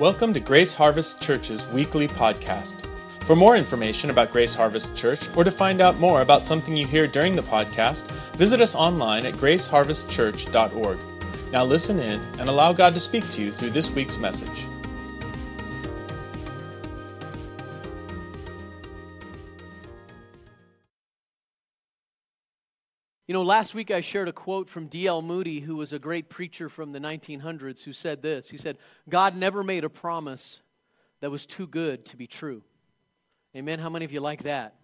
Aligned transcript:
Welcome 0.00 0.32
to 0.32 0.40
Grace 0.40 0.72
Harvest 0.72 1.20
Church's 1.20 1.66
weekly 1.66 2.08
podcast. 2.08 2.86
For 3.26 3.36
more 3.36 3.54
information 3.54 4.08
about 4.08 4.32
Grace 4.32 4.54
Harvest 4.54 4.96
Church 4.96 5.28
or 5.36 5.44
to 5.44 5.50
find 5.50 5.82
out 5.82 5.98
more 5.98 6.22
about 6.22 6.46
something 6.46 6.74
you 6.74 6.86
hear 6.86 7.06
during 7.06 7.36
the 7.36 7.42
podcast, 7.42 8.10
visit 8.36 8.62
us 8.62 8.74
online 8.74 9.26
at 9.26 9.34
graceharvestchurch.org. 9.34 10.98
Now 11.52 11.64
listen 11.66 11.98
in 11.98 12.18
and 12.38 12.48
allow 12.48 12.72
God 12.72 12.94
to 12.94 13.00
speak 13.00 13.28
to 13.28 13.42
you 13.42 13.52
through 13.52 13.72
this 13.72 13.90
week's 13.90 14.16
message. 14.16 14.68
You 23.30 23.34
know, 23.34 23.42
last 23.42 23.76
week 23.76 23.92
I 23.92 24.00
shared 24.00 24.26
a 24.26 24.32
quote 24.32 24.68
from 24.68 24.88
D.L. 24.88 25.22
Moody, 25.22 25.60
who 25.60 25.76
was 25.76 25.92
a 25.92 26.00
great 26.00 26.28
preacher 26.28 26.68
from 26.68 26.90
the 26.90 26.98
1900s, 26.98 27.84
who 27.84 27.92
said 27.92 28.22
this. 28.22 28.50
He 28.50 28.56
said, 28.56 28.76
God 29.08 29.36
never 29.36 29.62
made 29.62 29.84
a 29.84 29.88
promise 29.88 30.60
that 31.20 31.30
was 31.30 31.46
too 31.46 31.68
good 31.68 32.04
to 32.06 32.16
be 32.16 32.26
true. 32.26 32.64
Amen. 33.54 33.78
How 33.78 33.88
many 33.88 34.04
of 34.04 34.10
you 34.10 34.18
like 34.18 34.42
that? 34.42 34.74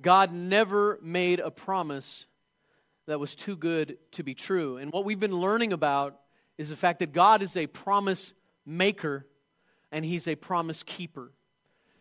God 0.00 0.32
never 0.32 0.98
made 1.02 1.40
a 1.40 1.50
promise 1.50 2.24
that 3.04 3.20
was 3.20 3.34
too 3.34 3.54
good 3.54 3.98
to 4.12 4.22
be 4.22 4.32
true. 4.32 4.78
And 4.78 4.90
what 4.90 5.04
we've 5.04 5.20
been 5.20 5.36
learning 5.36 5.74
about 5.74 6.18
is 6.56 6.70
the 6.70 6.76
fact 6.76 7.00
that 7.00 7.12
God 7.12 7.42
is 7.42 7.54
a 7.54 7.66
promise 7.66 8.32
maker 8.64 9.26
and 9.92 10.06
He's 10.06 10.26
a 10.26 10.36
promise 10.36 10.82
keeper. 10.84 11.32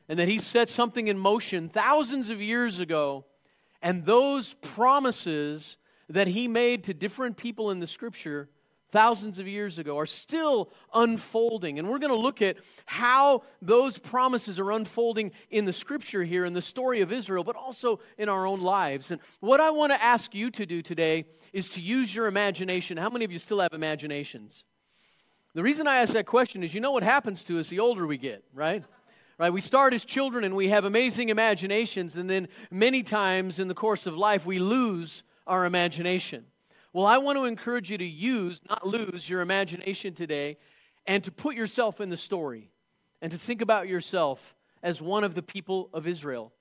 And 0.08 0.18
that 0.18 0.30
He 0.30 0.40
set 0.40 0.70
something 0.70 1.10
in 1.10 1.20
motion 1.20 1.68
thousands 1.68 2.30
of 2.30 2.42
years 2.42 2.80
ago 2.80 3.26
and 3.84 4.06
those 4.06 4.56
promises 4.56 5.78
that 6.10 6.28
he 6.28 6.48
made 6.48 6.86
to 6.86 6.94
different 6.94 7.38
people 7.38 7.70
in 7.70 7.80
the 7.80 7.88
scripture 7.88 8.50
thousands 8.92 9.40
of 9.40 9.48
years 9.48 9.78
ago 9.78 9.98
are 9.98 10.06
still 10.06 10.72
unfolding. 10.94 11.80
And 11.80 11.90
we're 11.90 12.00
going 12.00 12.14
to 12.14 12.18
look 12.18 12.42
at 12.42 12.58
how 12.86 13.42
those 13.62 13.98
promises 13.98 14.60
are 14.60 14.72
unfolding 14.72 15.32
in 15.50 15.66
the 15.66 15.74
scripture 15.74 16.24
here 16.24 16.46
in 16.46 16.54
the 16.54 16.62
story 16.62 17.02
of 17.02 17.12
Israel, 17.12 17.44
but 17.44 17.56
also 17.56 18.00
in 18.18 18.30
our 18.30 18.46
own 18.46 18.62
lives. 18.62 19.12
And 19.12 19.20
what 19.40 19.60
I 19.60 19.72
want 19.72 19.92
to 19.92 20.02
ask 20.02 20.34
you 20.34 20.50
to 20.52 20.66
do 20.66 20.82
today 20.82 21.26
is 21.52 21.70
to 21.70 21.82
use 21.82 22.16
your 22.16 22.28
imagination. 22.28 22.98
How 22.98 23.10
many 23.10 23.26
of 23.26 23.32
you 23.32 23.40
still 23.40 23.60
have 23.60 23.74
imaginations? 23.74 24.64
The 25.56 25.64
reason 25.64 25.88
I 25.88 25.98
ask 25.98 26.14
that 26.14 26.26
question 26.26 26.64
is 26.64 26.74
you 26.74 26.82
know 26.82 26.92
what 26.92 27.04
happens 27.04 27.44
to 27.46 27.60
us 27.60 27.70
the 27.70 27.80
older 27.80 28.08
we 28.08 28.18
get, 28.18 28.44
right? 28.54 28.84
Right? 29.38 29.52
We 29.52 29.62
start 29.62 29.94
as 29.94 30.06
children 30.06 30.44
and 30.44 30.56
we 30.56 30.70
have 30.70 30.86
amazing 30.86 31.30
imaginations, 31.30 32.16
and 32.16 32.30
then 32.30 32.48
many 32.70 33.04
times 33.04 33.60
in 33.60 33.68
the 33.68 33.74
course 33.74 34.06
of 34.06 34.16
life, 34.16 34.46
we 34.46 34.60
lose 34.60 35.24
our 35.48 35.66
imagination. 35.66 36.46
Well, 36.94 37.06
I 37.06 37.18
want 37.18 37.38
to 37.40 37.46
encourage 37.46 37.90
you 37.90 37.98
to 37.98 38.06
use, 38.06 38.62
not 38.70 38.86
lose, 38.86 39.28
your 39.28 39.42
imagination 39.42 40.14
today 40.14 40.58
and 41.06 41.24
to 41.24 41.32
put 41.32 41.56
yourself 41.56 42.00
in 42.00 42.10
the 42.10 42.18
story 42.18 42.70
and 43.22 43.32
to 43.32 43.38
think 43.38 43.62
about 43.62 43.88
yourself 43.88 44.56
as 44.82 45.02
one 45.02 45.24
of 45.24 45.34
the 45.34 45.42
people 45.42 45.90
of 45.94 46.08
Israel. 46.08 46.54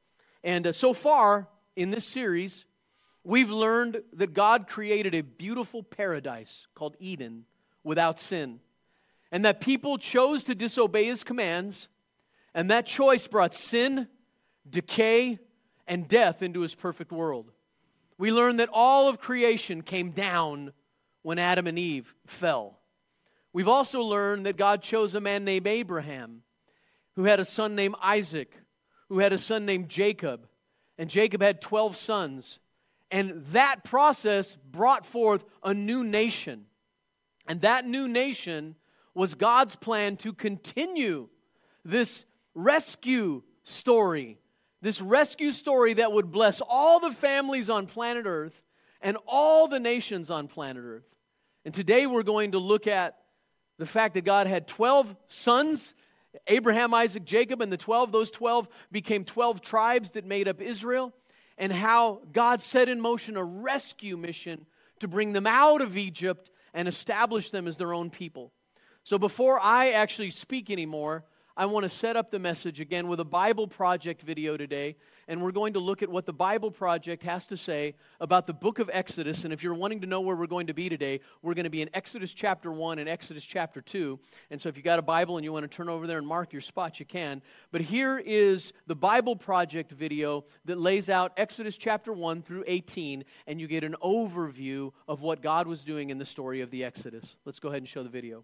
And 0.44 0.66
uh, 0.66 0.72
so 0.72 0.92
far 0.92 1.48
in 1.76 1.90
this 1.90 2.04
series, 2.04 2.64
we've 3.24 3.50
learned 3.50 4.02
that 4.12 4.32
God 4.32 4.66
created 4.66 5.14
a 5.14 5.22
beautiful 5.22 5.82
paradise 5.82 6.66
called 6.74 6.96
Eden 6.98 7.44
without 7.84 8.18
sin, 8.18 8.60
and 9.30 9.44
that 9.44 9.60
people 9.60 9.98
chose 9.98 10.44
to 10.44 10.54
disobey 10.54 11.04
his 11.04 11.24
commands 11.24 11.88
and 12.54 12.70
that 12.70 12.86
choice 12.86 13.26
brought 13.26 13.54
sin, 13.54 14.08
decay, 14.68 15.38
and 15.86 16.08
death 16.08 16.42
into 16.42 16.60
his 16.60 16.74
perfect 16.74 17.12
world. 17.12 17.50
We 18.18 18.30
learn 18.30 18.56
that 18.58 18.68
all 18.72 19.08
of 19.08 19.18
creation 19.18 19.82
came 19.82 20.10
down 20.10 20.72
when 21.22 21.38
Adam 21.38 21.66
and 21.66 21.78
Eve 21.78 22.14
fell. 22.26 22.78
We've 23.52 23.68
also 23.68 24.02
learned 24.02 24.46
that 24.46 24.56
God 24.56 24.82
chose 24.82 25.14
a 25.14 25.20
man 25.20 25.44
named 25.44 25.66
Abraham, 25.66 26.42
who 27.16 27.24
had 27.24 27.40
a 27.40 27.44
son 27.44 27.74
named 27.74 27.96
Isaac, 28.02 28.56
who 29.08 29.18
had 29.18 29.32
a 29.32 29.38
son 29.38 29.66
named 29.66 29.88
Jacob, 29.88 30.46
and 30.98 31.10
Jacob 31.10 31.42
had 31.42 31.60
12 31.60 31.96
sons. 31.96 32.58
And 33.10 33.44
that 33.46 33.84
process 33.84 34.56
brought 34.56 35.04
forth 35.04 35.44
a 35.62 35.74
new 35.74 36.02
nation. 36.02 36.66
And 37.46 37.60
that 37.60 37.84
new 37.84 38.08
nation 38.08 38.76
was 39.14 39.34
God's 39.34 39.76
plan 39.76 40.16
to 40.18 40.32
continue 40.32 41.28
this 41.84 42.24
rescue 42.54 43.42
story. 43.64 44.38
This 44.80 45.00
rescue 45.00 45.52
story 45.52 45.94
that 45.94 46.12
would 46.12 46.30
bless 46.30 46.60
all 46.60 47.00
the 47.00 47.10
families 47.10 47.70
on 47.70 47.86
planet 47.86 48.24
Earth 48.26 48.62
and 49.00 49.16
all 49.26 49.68
the 49.68 49.80
nations 49.80 50.30
on 50.30 50.48
planet 50.48 50.82
Earth. 50.84 51.08
And 51.64 51.72
today 51.72 52.06
we're 52.06 52.24
going 52.24 52.52
to 52.52 52.58
look 52.58 52.86
at 52.86 53.16
the 53.78 53.86
fact 53.86 54.14
that 54.14 54.24
God 54.24 54.46
had 54.46 54.66
12 54.66 55.14
sons 55.26 55.94
Abraham, 56.46 56.94
Isaac, 56.94 57.24
Jacob, 57.24 57.60
and 57.60 57.70
the 57.70 57.76
12. 57.76 58.12
Those 58.12 58.30
12 58.30 58.68
became 58.90 59.24
12 59.24 59.60
tribes 59.60 60.12
that 60.12 60.24
made 60.24 60.48
up 60.48 60.60
Israel, 60.60 61.12
and 61.58 61.72
how 61.72 62.22
God 62.32 62.60
set 62.60 62.88
in 62.88 63.00
motion 63.00 63.36
a 63.36 63.44
rescue 63.44 64.16
mission 64.16 64.66
to 65.00 65.08
bring 65.08 65.32
them 65.32 65.46
out 65.46 65.82
of 65.82 65.96
Egypt 65.96 66.50
and 66.72 66.88
establish 66.88 67.50
them 67.50 67.68
as 67.68 67.76
their 67.76 67.92
own 67.92 68.08
people. 68.10 68.52
So 69.04 69.18
before 69.18 69.60
I 69.60 69.90
actually 69.90 70.30
speak 70.30 70.70
anymore, 70.70 71.24
I 71.54 71.66
want 71.66 71.84
to 71.84 71.90
set 71.90 72.16
up 72.16 72.30
the 72.30 72.38
message 72.38 72.80
again 72.80 73.08
with 73.08 73.20
a 73.20 73.26
Bible 73.26 73.66
Project 73.66 74.22
video 74.22 74.56
today, 74.56 74.96
and 75.28 75.42
we're 75.42 75.52
going 75.52 75.74
to 75.74 75.80
look 75.80 76.02
at 76.02 76.08
what 76.08 76.24
the 76.24 76.32
Bible 76.32 76.70
Project 76.70 77.22
has 77.24 77.44
to 77.46 77.58
say 77.58 77.94
about 78.20 78.46
the 78.46 78.54
book 78.54 78.78
of 78.78 78.88
Exodus. 78.90 79.44
And 79.44 79.52
if 79.52 79.62
you're 79.62 79.74
wanting 79.74 80.00
to 80.00 80.06
know 80.06 80.22
where 80.22 80.34
we're 80.34 80.46
going 80.46 80.68
to 80.68 80.72
be 80.72 80.88
today, 80.88 81.20
we're 81.42 81.52
going 81.52 81.64
to 81.64 81.70
be 81.70 81.82
in 81.82 81.90
Exodus 81.92 82.32
chapter 82.32 82.72
1 82.72 82.98
and 82.98 83.06
Exodus 83.06 83.44
chapter 83.44 83.82
2. 83.82 84.18
And 84.50 84.58
so 84.58 84.70
if 84.70 84.78
you 84.78 84.82
got 84.82 84.98
a 84.98 85.02
Bible 85.02 85.36
and 85.36 85.44
you 85.44 85.52
want 85.52 85.70
to 85.70 85.76
turn 85.76 85.90
over 85.90 86.06
there 86.06 86.16
and 86.16 86.26
mark 86.26 86.54
your 86.54 86.62
spot, 86.62 86.98
you 86.98 87.04
can. 87.04 87.42
But 87.70 87.82
here 87.82 88.18
is 88.18 88.72
the 88.86 88.96
Bible 88.96 89.36
Project 89.36 89.92
video 89.92 90.46
that 90.64 90.78
lays 90.78 91.10
out 91.10 91.32
Exodus 91.36 91.76
chapter 91.76 92.14
1 92.14 92.40
through 92.40 92.64
18, 92.66 93.24
and 93.46 93.60
you 93.60 93.66
get 93.66 93.84
an 93.84 93.96
overview 94.02 94.92
of 95.06 95.20
what 95.20 95.42
God 95.42 95.66
was 95.66 95.84
doing 95.84 96.08
in 96.08 96.16
the 96.16 96.24
story 96.24 96.62
of 96.62 96.70
the 96.70 96.82
Exodus. 96.82 97.36
Let's 97.44 97.60
go 97.60 97.68
ahead 97.68 97.82
and 97.82 97.88
show 97.88 98.02
the 98.02 98.08
video. 98.08 98.42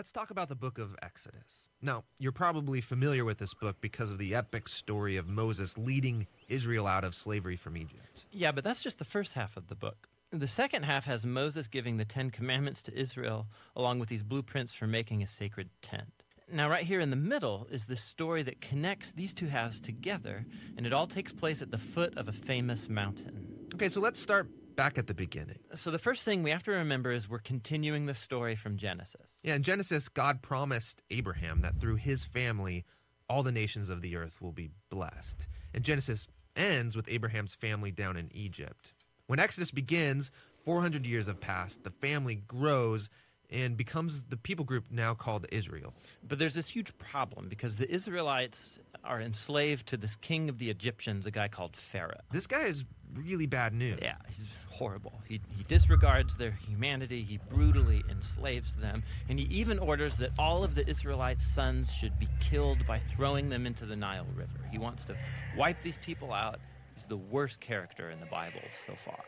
Let's 0.00 0.12
talk 0.12 0.30
about 0.30 0.48
the 0.48 0.56
book 0.56 0.78
of 0.78 0.96
Exodus. 1.02 1.68
Now, 1.82 2.04
you're 2.18 2.32
probably 2.32 2.80
familiar 2.80 3.22
with 3.22 3.36
this 3.36 3.52
book 3.52 3.76
because 3.82 4.10
of 4.10 4.16
the 4.16 4.34
epic 4.34 4.66
story 4.66 5.18
of 5.18 5.28
Moses 5.28 5.76
leading 5.76 6.26
Israel 6.48 6.86
out 6.86 7.04
of 7.04 7.14
slavery 7.14 7.54
from 7.54 7.76
Egypt. 7.76 8.24
Yeah, 8.32 8.50
but 8.50 8.64
that's 8.64 8.82
just 8.82 8.98
the 8.98 9.04
first 9.04 9.34
half 9.34 9.58
of 9.58 9.66
the 9.66 9.74
book. 9.74 10.08
The 10.32 10.46
second 10.46 10.84
half 10.84 11.04
has 11.04 11.26
Moses 11.26 11.68
giving 11.68 11.98
the 11.98 12.06
Ten 12.06 12.30
Commandments 12.30 12.82
to 12.84 12.98
Israel, 12.98 13.46
along 13.76 13.98
with 13.98 14.08
these 14.08 14.22
blueprints 14.22 14.72
for 14.72 14.86
making 14.86 15.22
a 15.22 15.26
sacred 15.26 15.68
tent. 15.82 16.24
Now, 16.50 16.70
right 16.70 16.84
here 16.84 17.00
in 17.00 17.10
the 17.10 17.16
middle 17.16 17.66
is 17.70 17.84
this 17.84 18.00
story 18.00 18.42
that 18.44 18.62
connects 18.62 19.12
these 19.12 19.34
two 19.34 19.48
halves 19.48 19.80
together, 19.80 20.46
and 20.78 20.86
it 20.86 20.94
all 20.94 21.08
takes 21.08 21.30
place 21.30 21.60
at 21.60 21.70
the 21.70 21.76
foot 21.76 22.16
of 22.16 22.26
a 22.26 22.32
famous 22.32 22.88
mountain. 22.88 23.50
Okay, 23.74 23.90
so 23.90 24.00
let's 24.00 24.18
start 24.18 24.48
back 24.80 24.96
at 24.96 25.06
the 25.06 25.12
beginning. 25.12 25.58
So, 25.74 25.90
the 25.90 25.98
first 25.98 26.24
thing 26.24 26.42
we 26.42 26.50
have 26.52 26.62
to 26.62 26.70
remember 26.70 27.12
is 27.12 27.28
we're 27.28 27.38
continuing 27.38 28.06
the 28.06 28.14
story 28.14 28.56
from 28.56 28.78
Genesis. 28.78 29.38
Yeah, 29.42 29.54
in 29.54 29.62
Genesis, 29.62 30.08
God 30.08 30.40
promised 30.40 31.02
Abraham 31.10 31.60
that 31.60 31.78
through 31.78 31.96
his 31.96 32.24
family, 32.24 32.86
all 33.28 33.42
the 33.42 33.52
nations 33.52 33.90
of 33.90 34.00
the 34.00 34.16
earth 34.16 34.40
will 34.40 34.52
be 34.52 34.70
blessed. 34.88 35.48
And 35.74 35.84
Genesis 35.84 36.28
ends 36.56 36.96
with 36.96 37.12
Abraham's 37.12 37.54
family 37.54 37.90
down 37.90 38.16
in 38.16 38.30
Egypt. 38.32 38.94
When 39.26 39.38
Exodus 39.38 39.70
begins, 39.70 40.30
400 40.64 41.04
years 41.04 41.26
have 41.26 41.40
passed, 41.40 41.84
the 41.84 41.90
family 41.90 42.36
grows 42.48 43.10
and 43.50 43.76
becomes 43.76 44.22
the 44.30 44.36
people 44.38 44.64
group 44.64 44.86
now 44.90 45.12
called 45.12 45.44
Israel. 45.52 45.92
But 46.26 46.38
there's 46.38 46.54
this 46.54 46.68
huge 46.68 46.96
problem 46.96 47.50
because 47.50 47.76
the 47.76 47.92
Israelites 47.92 48.78
are 49.04 49.20
enslaved 49.20 49.88
to 49.88 49.98
this 49.98 50.16
king 50.16 50.48
of 50.48 50.56
the 50.56 50.70
Egyptians, 50.70 51.26
a 51.26 51.30
guy 51.30 51.48
called 51.48 51.76
Pharaoh. 51.76 52.20
This 52.32 52.46
guy 52.46 52.64
is 52.64 52.86
really 53.12 53.46
bad 53.46 53.74
news. 53.74 53.98
Yeah, 54.00 54.16
he's 54.28 54.46
horrible. 54.80 55.12
He, 55.28 55.42
he 55.58 55.62
disregards 55.64 56.36
their 56.36 56.52
humanity, 56.52 57.22
he 57.22 57.38
brutally 57.50 58.02
enslaves 58.10 58.76
them, 58.76 59.02
and 59.28 59.38
he 59.38 59.44
even 59.44 59.78
orders 59.78 60.16
that 60.16 60.30
all 60.38 60.64
of 60.64 60.74
the 60.74 60.88
Israelites' 60.88 61.44
sons 61.44 61.92
should 61.92 62.18
be 62.18 62.26
killed 62.40 62.86
by 62.86 62.98
throwing 62.98 63.50
them 63.50 63.66
into 63.66 63.84
the 63.84 63.94
Nile 63.94 64.26
River. 64.34 64.58
He 64.72 64.78
wants 64.78 65.04
to 65.04 65.16
wipe 65.54 65.82
these 65.82 65.98
people 65.98 66.32
out. 66.32 66.60
He's 66.94 67.04
the 67.08 67.18
worst 67.18 67.60
character 67.60 68.08
in 68.08 68.20
the 68.20 68.26
Bible 68.26 68.62
so 68.72 68.94
far. 69.04 69.20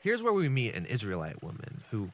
Here's 0.00 0.22
where 0.22 0.32
we 0.32 0.48
meet 0.48 0.74
an 0.74 0.86
Israelite 0.86 1.42
woman 1.42 1.82
who 1.90 2.10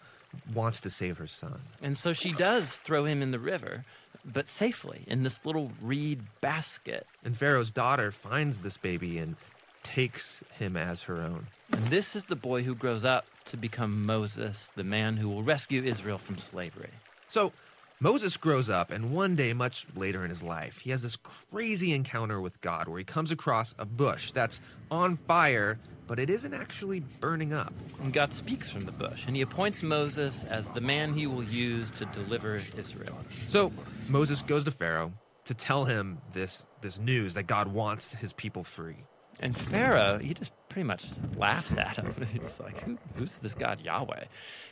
wants 0.53 0.81
to 0.81 0.91
save 0.91 1.19
her 1.19 1.29
son. 1.29 1.61
And 1.81 1.97
so 1.97 2.13
she 2.13 2.33
does 2.33 2.75
throw 2.75 3.05
him 3.05 3.23
in 3.23 3.31
the 3.31 3.39
river, 3.39 3.85
but 4.25 4.49
safely 4.49 5.05
in 5.07 5.23
this 5.23 5.47
little 5.47 5.71
reed 5.81 6.23
basket. 6.41 7.07
And 7.25 7.37
Pharaoh's 7.37 7.71
daughter 7.71 8.11
finds 8.11 8.59
this 8.59 8.77
baby 8.77 9.19
and 9.19 9.37
takes 9.87 10.43
him 10.59 10.77
as 10.77 11.03
her 11.03 11.17
own. 11.17 11.47
And 11.73 11.87
this 11.87 12.17
is 12.17 12.25
the 12.25 12.37
boy 12.37 12.63
who 12.63 12.75
grows 12.75 13.05
up 13.05 13.27
to 13.47 13.57
become 13.57 14.05
Moses, 14.05 14.71
the 14.75 14.85
man 14.85 15.17
who 15.17 15.29
will 15.29 15.43
rescue 15.43 15.83
Israel 15.83 16.19
from 16.19 16.39
slavery. 16.39 16.91
So 17.29 17.53
Moses 18.01 18.37
grows 18.37 18.69
up, 18.69 18.91
and 18.91 19.13
one 19.13 19.37
day, 19.37 19.53
much 19.53 19.87
later 19.97 20.23
in 20.25 20.31
his 20.31 20.43
life, 20.43 20.81
he 20.81 20.91
has 20.91 21.03
this 21.03 21.17
crazy 21.17 21.95
encounter 21.95 22.41
with 22.41 22.61
God 22.61 22.89
where 22.89 22.99
he 22.99 23.05
comes 23.05 23.31
across 23.31 23.75
a 23.79 23.87
bush 23.87 24.33
that's 24.33 24.61
on 24.91 25.17
fire 25.17 25.79
but 26.07 26.19
it 26.19 26.31
isn't 26.31 26.55
actually 26.55 27.01
burning 27.21 27.53
up. 27.53 27.73
And 28.01 28.13
God 28.13 28.33
speaks 28.33 28.71
from 28.71 28.85
the 28.85 28.93
bush, 28.93 29.25
and 29.27 29.35
he 29.35 29.43
appoints 29.43 29.83
Moses 29.83 30.45
as 30.45 30.69
the 30.69 30.81
man 30.81 31.13
he 31.13 31.27
will 31.27 31.43
use 31.43 31.91
to 31.93 32.05
deliver 32.07 32.61
Israel. 32.77 33.17
So 33.47 33.73
Moses 34.09 34.43
goes 34.43 34.65
to 34.65 34.71
Pharaoh 34.71 35.13
to 35.45 35.55
tell 35.55 35.85
him 35.85 36.19
this, 36.33 36.67
this 36.81 36.99
news 36.99 37.35
that 37.35 37.47
God 37.47 37.69
wants 37.69 38.15
his 38.15 38.33
people 38.33 38.63
free. 38.63 38.97
And 39.41 39.57
Pharaoh, 39.57 40.19
he 40.19 40.35
just 40.35 40.53
pretty 40.69 40.87
much 40.87 41.05
laughs 41.37 41.77
at 41.77 41.97
him. 41.97 42.15
He's 42.33 42.61
like, 42.61 42.83
Who, 42.83 42.99
Who's 43.17 43.39
this 43.39 43.55
God 43.55 43.81
Yahweh? 43.81 44.25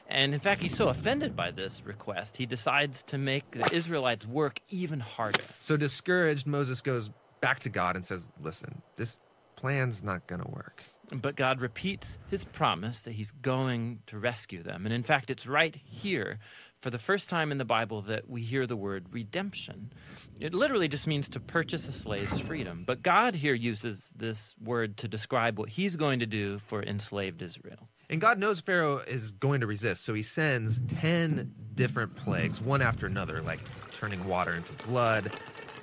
And 0.09 0.35
in 0.35 0.41
fact, 0.41 0.61
he's 0.61 0.77
so 0.77 0.89
offended 0.89 1.35
by 1.35 1.51
this 1.51 1.83
request, 1.85 2.37
he 2.37 2.45
decides 2.45 3.03
to 3.05 3.17
make 3.17 3.51
the 3.53 3.75
Israelites 3.75 4.27
work 4.27 4.61
even 4.69 5.01
harder. 5.01 5.43
So 5.61 5.79
discouraged, 5.79 6.47
Moses 6.47 6.83
goes 6.83 7.11
back 7.41 7.61
to 7.61 7.71
God 7.71 7.97
and 7.97 8.05
says, 8.05 8.31
Listen, 8.43 8.83
this 8.97 9.21
plan's 9.57 10.03
not 10.03 10.27
going 10.27 10.43
to 10.43 10.51
work. 10.51 10.83
But 11.11 11.37
God 11.37 11.61
repeats 11.61 12.19
his 12.29 12.45
promise 12.45 13.03
that 13.03 13.13
he's 13.13 13.31
going 13.31 14.01
to 14.07 14.19
rescue 14.19 14.63
them. 14.63 14.87
And 14.87 14.95
in 14.95 15.03
fact, 15.03 15.31
it's 15.31 15.47
right 15.47 15.77
here, 15.85 16.39
for 16.81 16.91
the 16.91 16.99
first 16.99 17.29
time 17.29 17.53
in 17.53 17.59
the 17.59 17.65
Bible, 17.65 18.03
that 18.03 18.29
we 18.29 18.43
hear 18.43 18.67
the 18.67 18.77
word 18.77 19.07
redemption. 19.11 19.93
It 20.41 20.55
literally 20.55 20.89
just 20.89 21.07
means 21.07 21.29
to 21.31 21.41
purchase 21.41 21.87
a 21.89 21.93
slave's 21.93 22.41
freedom. 22.41 22.85
But 22.87 23.03
God 23.03 23.35
here 23.35 23.55
uses 23.55 24.11
this 24.17 24.55
word 24.63 24.97
to 24.99 25.09
describe 25.09 25.59
what 25.59 25.69
he's 25.69 25.97
going 25.97 26.21
to 26.21 26.27
do 26.27 26.59
for 26.67 26.83
enslaved 26.83 27.43
Israel. 27.43 27.89
And 28.11 28.21
God 28.21 28.39
knows 28.39 28.61
Pharaoh 28.61 28.99
is 28.99 29.31
going 29.31 29.61
to 29.61 29.67
resist, 29.67 30.05
so 30.05 30.13
he 30.13 30.23
sends 30.23 30.81
10 30.89 31.55
different 31.75 32.15
plagues, 32.17 32.61
one 32.61 32.83
after 32.83 33.07
another, 33.07 33.41
like 33.41 33.61
turning 33.93 34.27
water 34.27 34.55
into 34.55 34.75
blood, 34.85 35.33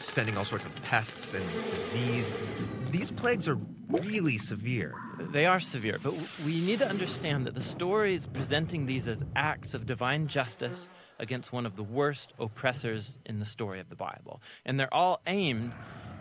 sending 0.01 0.37
all 0.37 0.43
sorts 0.43 0.65
of 0.65 0.75
pests 0.83 1.33
and 1.33 1.51
disease. 1.69 2.35
These 2.91 3.11
plagues 3.11 3.47
are 3.47 3.57
really 3.89 4.37
severe. 4.37 4.95
They 5.19 5.45
are 5.45 5.59
severe, 5.59 5.99
but 6.01 6.13
we 6.45 6.59
need 6.61 6.79
to 6.79 6.87
understand 6.87 7.45
that 7.45 7.55
the 7.55 7.63
story 7.63 8.15
is 8.15 8.25
presenting 8.25 8.85
these 8.85 9.07
as 9.07 9.23
acts 9.35 9.73
of 9.73 9.85
divine 9.85 10.27
justice 10.27 10.89
against 11.19 11.53
one 11.53 11.65
of 11.65 11.75
the 11.75 11.83
worst 11.83 12.33
oppressors 12.39 13.17
in 13.25 13.39
the 13.39 13.45
story 13.45 13.79
of 13.79 13.89
the 13.89 13.95
Bible. 13.95 14.41
And 14.65 14.79
they're 14.79 14.93
all 14.93 15.21
aimed 15.27 15.73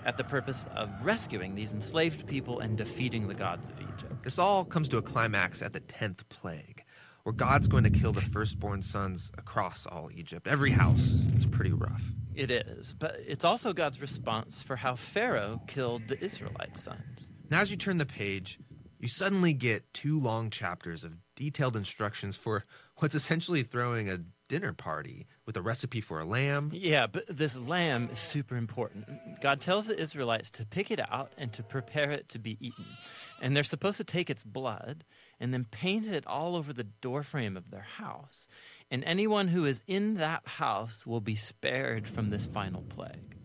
at 0.05 0.17
the 0.17 0.25
purpose 0.25 0.67
of 0.77 0.91
rescuing 1.03 1.55
these 1.55 1.73
enslaved 1.73 2.27
people 2.27 2.61
and 2.61 2.77
defeating 2.77 3.29
the 3.29 3.35
gods 3.35 3.69
of 3.69 3.81
Egypt. 3.81 4.23
This 4.23 4.39
all 4.39 4.65
comes 4.65 4.89
to 4.91 4.99
a 4.99 5.03
climax 5.03 5.63
at 5.63 5.73
the 5.73 5.81
10th 5.81 6.29
plague, 6.29 6.85
where 7.23 7.33
God's 7.33 7.69
going 7.69 7.85
to 7.85 7.91
kill 7.91 8.13
the 8.13 8.21
firstborn 8.21 8.83
sons 8.83 9.31
across 9.37 9.87
all 9.87 10.11
Egypt, 10.15 10.47
every 10.47 10.71
house. 10.71 11.27
It's 11.35 11.47
pretty 11.47 11.73
rough. 11.73 12.13
It 12.35 12.51
is, 12.51 12.95
but 12.99 13.17
it's 13.27 13.45
also 13.45 13.73
God's 13.73 14.01
response 14.01 14.63
for 14.63 14.77
how 14.77 14.95
Pharaoh 14.95 15.61
killed 15.67 16.09
the 16.09 16.23
Israelite 16.23 16.79
sons. 16.79 17.29
Now, 17.51 17.61
as 17.61 17.71
you 17.71 17.77
turn 17.77 17.99
the 17.99 18.07
page, 18.07 18.59
you 19.01 19.09
suddenly 19.09 19.53
get 19.53 19.93
two 19.93 20.21
long 20.21 20.51
chapters 20.51 21.05
of 21.05 21.17
detailed 21.35 21.77
instructions 21.77 22.37
for 22.37 22.63
what's 22.99 23.15
essentially 23.15 23.63
throwing 23.63 24.11
a 24.11 24.21
dinner 24.49 24.73
party 24.73 25.27
with 25.47 25.57
a 25.57 25.63
recipe 25.63 26.01
for 26.01 26.21
a 26.21 26.25
lamb. 26.25 26.71
Yeah, 26.75 27.07
but 27.07 27.25
this 27.29 27.57
lamb 27.57 28.11
is 28.13 28.19
super 28.19 28.57
important. 28.57 29.07
God 29.41 29.61
tells 29.61 29.87
the 29.87 29.99
Israelites 29.99 30.51
to 30.51 30.67
pick 30.67 30.91
it 30.91 31.01
out 31.01 31.33
and 31.39 31.53
to 31.55 31.63
prepare 31.63 32.11
it 32.11 32.29
to 32.31 32.39
be 32.39 32.59
eaten. 32.61 32.85
And 33.41 33.57
they're 33.57 33.63
supposed 33.63 33.97
to 33.99 34.05
take 34.05 34.29
its 34.29 34.43
blood 34.43 35.05
and 35.39 35.55
then 35.55 35.67
paint 35.71 36.07
it 36.07 36.27
all 36.27 36.57
over 36.57 36.73
the 36.73 36.85
doorframe 36.85 37.57
of 37.57 37.71
their 37.71 37.87
house. 37.97 38.47
And 38.91 39.05
anyone 39.05 39.49
who 39.49 39.65
is 39.65 39.83
in 39.87 40.15
that 40.15 40.43
house 40.45 41.07
will 41.07 41.21
be 41.21 41.37
spared 41.37 42.09
from 42.09 42.31
this 42.31 42.47
final 42.47 42.83
plague. 42.83 43.37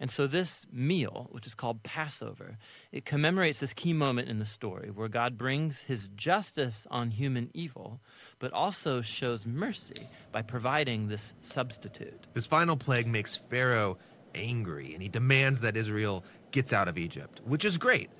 And 0.00 0.10
so, 0.10 0.26
this 0.26 0.66
meal, 0.72 1.28
which 1.30 1.46
is 1.46 1.54
called 1.54 1.82
Passover, 1.82 2.58
it 2.90 3.04
commemorates 3.04 3.60
this 3.60 3.72
key 3.72 3.92
moment 3.92 4.28
in 4.28 4.38
the 4.38 4.44
story 4.46 4.90
where 4.90 5.08
God 5.08 5.38
brings 5.38 5.82
his 5.82 6.08
justice 6.16 6.86
on 6.90 7.12
human 7.12 7.50
evil, 7.54 8.00
but 8.40 8.52
also 8.52 9.00
shows 9.00 9.46
mercy 9.46 10.08
by 10.32 10.42
providing 10.42 11.08
this 11.08 11.34
substitute. 11.42 12.26
This 12.32 12.46
final 12.46 12.76
plague 12.76 13.06
makes 13.06 13.36
Pharaoh 13.36 13.98
angry, 14.34 14.94
and 14.94 15.02
he 15.02 15.08
demands 15.08 15.60
that 15.60 15.76
Israel 15.76 16.24
gets 16.50 16.72
out 16.72 16.88
of 16.88 16.98
Egypt, 16.98 17.40
which 17.44 17.64
is 17.64 17.78
great. 17.78 18.10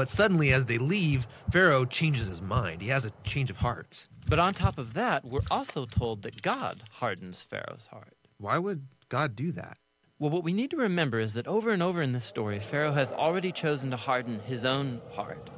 But 0.00 0.08
suddenly, 0.08 0.50
as 0.54 0.64
they 0.64 0.78
leave, 0.78 1.28
Pharaoh 1.52 1.84
changes 1.84 2.26
his 2.26 2.40
mind. 2.40 2.80
He 2.80 2.88
has 2.88 3.04
a 3.04 3.12
change 3.22 3.50
of 3.50 3.58
heart. 3.58 4.08
But 4.30 4.38
on 4.38 4.54
top 4.54 4.78
of 4.78 4.94
that, 4.94 5.26
we're 5.26 5.42
also 5.50 5.84
told 5.84 6.22
that 6.22 6.40
God 6.40 6.80
hardens 6.90 7.42
Pharaoh's 7.42 7.86
heart. 7.88 8.16
Why 8.38 8.56
would 8.56 8.86
God 9.10 9.36
do 9.36 9.52
that? 9.52 9.76
Well, 10.18 10.30
what 10.30 10.42
we 10.42 10.54
need 10.54 10.70
to 10.70 10.78
remember 10.78 11.20
is 11.20 11.34
that 11.34 11.46
over 11.46 11.68
and 11.68 11.82
over 11.82 12.00
in 12.00 12.12
this 12.12 12.24
story, 12.24 12.60
Pharaoh 12.60 12.92
has 12.92 13.12
already 13.12 13.52
chosen 13.52 13.90
to 13.90 13.98
harden 13.98 14.40
his 14.40 14.64
own 14.64 15.02
heart. 15.12 15.50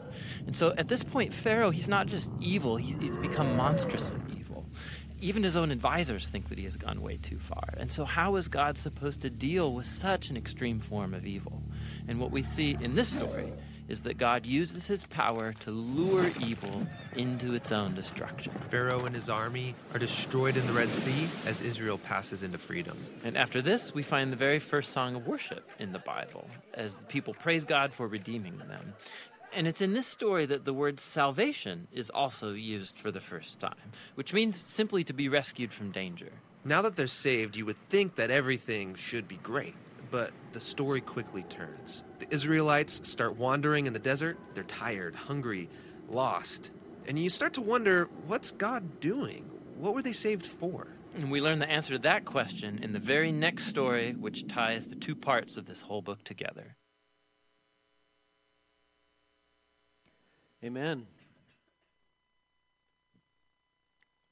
And 0.44 0.56
so 0.56 0.74
at 0.76 0.88
this 0.88 1.04
point, 1.04 1.32
Pharaoh, 1.32 1.70
he's 1.70 1.86
not 1.86 2.08
just 2.08 2.32
evil, 2.40 2.74
he's 2.74 3.16
become 3.18 3.56
monstrously 3.56 4.18
evil. 4.36 4.66
Even 5.20 5.44
his 5.44 5.56
own 5.56 5.70
advisors 5.70 6.26
think 6.26 6.48
that 6.48 6.58
he 6.58 6.64
has 6.64 6.76
gone 6.76 7.00
way 7.00 7.16
too 7.16 7.38
far. 7.38 7.74
And 7.76 7.92
so, 7.92 8.04
how 8.04 8.34
is 8.34 8.48
God 8.48 8.76
supposed 8.76 9.20
to 9.20 9.30
deal 9.30 9.72
with 9.72 9.86
such 9.86 10.30
an 10.30 10.36
extreme 10.36 10.80
form 10.80 11.14
of 11.14 11.24
evil? 11.24 11.62
And 12.08 12.18
what 12.18 12.32
we 12.32 12.42
see 12.42 12.76
in 12.80 12.96
this 12.96 13.10
story 13.10 13.52
is 13.92 14.02
that 14.04 14.16
God 14.16 14.46
uses 14.46 14.86
his 14.86 15.04
power 15.04 15.52
to 15.60 15.70
lure 15.70 16.30
evil 16.40 16.86
into 17.14 17.52
its 17.54 17.70
own 17.70 17.94
destruction. 17.94 18.50
Pharaoh 18.70 19.04
and 19.04 19.14
his 19.14 19.28
army 19.28 19.74
are 19.92 19.98
destroyed 19.98 20.56
in 20.56 20.66
the 20.66 20.72
Red 20.72 20.90
Sea 20.90 21.28
as 21.44 21.60
Israel 21.60 21.98
passes 21.98 22.42
into 22.42 22.56
freedom. 22.56 22.96
And 23.22 23.36
after 23.36 23.60
this, 23.60 23.94
we 23.94 24.02
find 24.02 24.32
the 24.32 24.36
very 24.36 24.58
first 24.58 24.92
song 24.92 25.14
of 25.14 25.26
worship 25.26 25.70
in 25.78 25.92
the 25.92 25.98
Bible 25.98 26.48
as 26.72 26.96
the 26.96 27.04
people 27.04 27.34
praise 27.34 27.66
God 27.66 27.92
for 27.92 28.08
redeeming 28.08 28.56
them. 28.56 28.94
And 29.52 29.68
it's 29.68 29.82
in 29.82 29.92
this 29.92 30.06
story 30.06 30.46
that 30.46 30.64
the 30.64 30.72
word 30.72 30.98
salvation 30.98 31.86
is 31.92 32.08
also 32.08 32.54
used 32.54 32.96
for 32.96 33.10
the 33.10 33.20
first 33.20 33.60
time, 33.60 33.92
which 34.14 34.32
means 34.32 34.56
simply 34.56 35.04
to 35.04 35.12
be 35.12 35.28
rescued 35.28 35.70
from 35.70 35.90
danger. 35.90 36.32
Now 36.64 36.80
that 36.80 36.96
they're 36.96 37.06
saved, 37.06 37.56
you 37.56 37.66
would 37.66 37.88
think 37.90 38.16
that 38.16 38.30
everything 38.30 38.94
should 38.94 39.28
be 39.28 39.36
great 39.36 39.74
but 40.12 40.30
the 40.52 40.60
story 40.60 41.00
quickly 41.00 41.42
turns. 41.44 42.04
The 42.22 42.32
Israelites 42.32 43.00
start 43.02 43.36
wandering 43.36 43.86
in 43.86 43.92
the 43.92 43.98
desert. 43.98 44.38
They're 44.54 44.62
tired, 44.62 45.16
hungry, 45.16 45.68
lost. 46.08 46.70
And 47.08 47.18
you 47.18 47.28
start 47.28 47.54
to 47.54 47.60
wonder 47.60 48.08
what's 48.28 48.52
God 48.52 49.00
doing? 49.00 49.50
What 49.76 49.92
were 49.92 50.02
they 50.02 50.12
saved 50.12 50.46
for? 50.46 50.86
And 51.16 51.32
we 51.32 51.40
learn 51.40 51.58
the 51.58 51.68
answer 51.68 51.94
to 51.94 51.98
that 52.02 52.24
question 52.24 52.78
in 52.80 52.92
the 52.92 53.00
very 53.00 53.32
next 53.32 53.66
story, 53.66 54.12
which 54.12 54.46
ties 54.46 54.86
the 54.86 54.94
two 54.94 55.16
parts 55.16 55.56
of 55.56 55.66
this 55.66 55.80
whole 55.80 56.00
book 56.00 56.22
together. 56.22 56.76
Amen. 60.62 61.08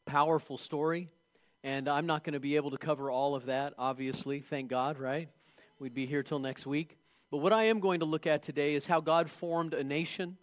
Powerful 0.07 0.59
story. 0.59 1.09
And 1.65 1.89
I'm 1.89 2.07
not 2.07 2.23
going 2.23 2.35
to 2.35 2.41
be 2.41 2.55
able 2.55 2.70
to 2.70 2.79
cover 2.79 3.11
all 3.11 3.35
of 3.35 3.47
that, 3.47 3.75
obviously. 3.77 4.39
Thank 4.39 4.70
God, 4.70 4.97
right? 4.97 5.29
We'd 5.81 5.93
be 5.93 6.06
here 6.06 6.23
till 6.23 6.39
next 6.39 6.69
week. 6.69 7.00
But 7.31 7.39
what 7.39 7.53
I 7.53 7.65
am 7.65 7.79
going 7.79 8.01
to 8.01 8.06
look 8.06 8.27
at 8.27 8.43
today 8.43 8.75
is 8.75 8.87
how 8.87 9.01
God 9.01 9.31
formed 9.31 9.72
a 9.72 9.84
nation 9.84 10.37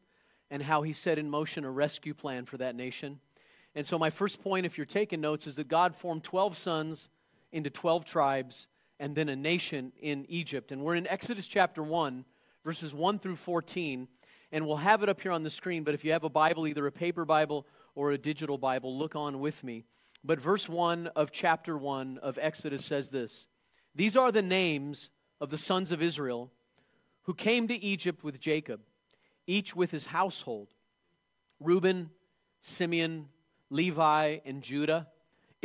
and 0.49 0.63
how 0.63 0.83
he 0.83 0.93
set 0.93 1.17
in 1.17 1.29
motion 1.29 1.65
a 1.65 1.71
rescue 1.71 2.13
plan 2.13 2.45
for 2.45 2.57
that 2.57 2.75
nation. 2.75 3.19
And 3.75 3.85
so, 3.85 3.99
my 3.99 4.09
first 4.09 4.41
point, 4.41 4.65
if 4.65 4.77
you're 4.77 4.85
taking 4.85 5.21
notes, 5.21 5.45
is 5.47 5.57
that 5.57 5.67
God 5.67 5.95
formed 5.95 6.23
12 6.23 6.57
sons 6.57 7.09
into 7.51 7.69
12 7.69 8.05
tribes 8.05 8.67
and 8.99 9.15
then 9.15 9.29
a 9.29 9.35
nation 9.35 9.91
in 9.99 10.25
Egypt. 10.29 10.71
And 10.71 10.81
we're 10.81 10.95
in 10.95 11.07
Exodus 11.07 11.45
chapter 11.45 11.83
1, 11.83 12.25
verses 12.63 12.93
1 12.93 13.19
through 13.19 13.35
14. 13.35 14.07
And 14.51 14.65
we'll 14.65 14.77
have 14.77 15.03
it 15.03 15.09
up 15.09 15.21
here 15.21 15.33
on 15.33 15.43
the 15.43 15.49
screen, 15.49 15.83
but 15.83 15.93
if 15.93 16.05
you 16.05 16.13
have 16.13 16.23
a 16.23 16.29
Bible, 16.29 16.67
either 16.67 16.87
a 16.87 16.91
paper 16.91 17.25
Bible 17.25 17.67
or 17.95 18.11
a 18.11 18.17
digital 18.17 18.57
Bible, 18.57 18.97
look 18.97 19.15
on 19.15 19.41
with 19.41 19.61
me. 19.63 19.83
But 20.23 20.39
verse 20.39 20.69
1 20.69 21.07
of 21.07 21.31
chapter 21.31 21.77
1 21.77 22.19
of 22.19 22.39
Exodus 22.41 22.85
says 22.85 23.09
this 23.09 23.47
These 23.93 24.15
are 24.15 24.31
the 24.31 24.41
names 24.41 25.09
of 25.41 25.49
the 25.49 25.57
sons 25.57 25.91
of 25.91 26.01
Israel 26.01 26.51
who 27.27 27.33
came 27.33 27.67
to 27.67 27.75
Egypt 27.83 28.23
with 28.23 28.39
Jacob, 28.39 28.79
each 29.45 29.75
with 29.75 29.91
his 29.91 30.07
household 30.07 30.69
Reuben, 31.59 32.09
Simeon, 32.61 33.27
Levi, 33.69 34.37
and 34.45 34.61
Judah, 34.61 35.07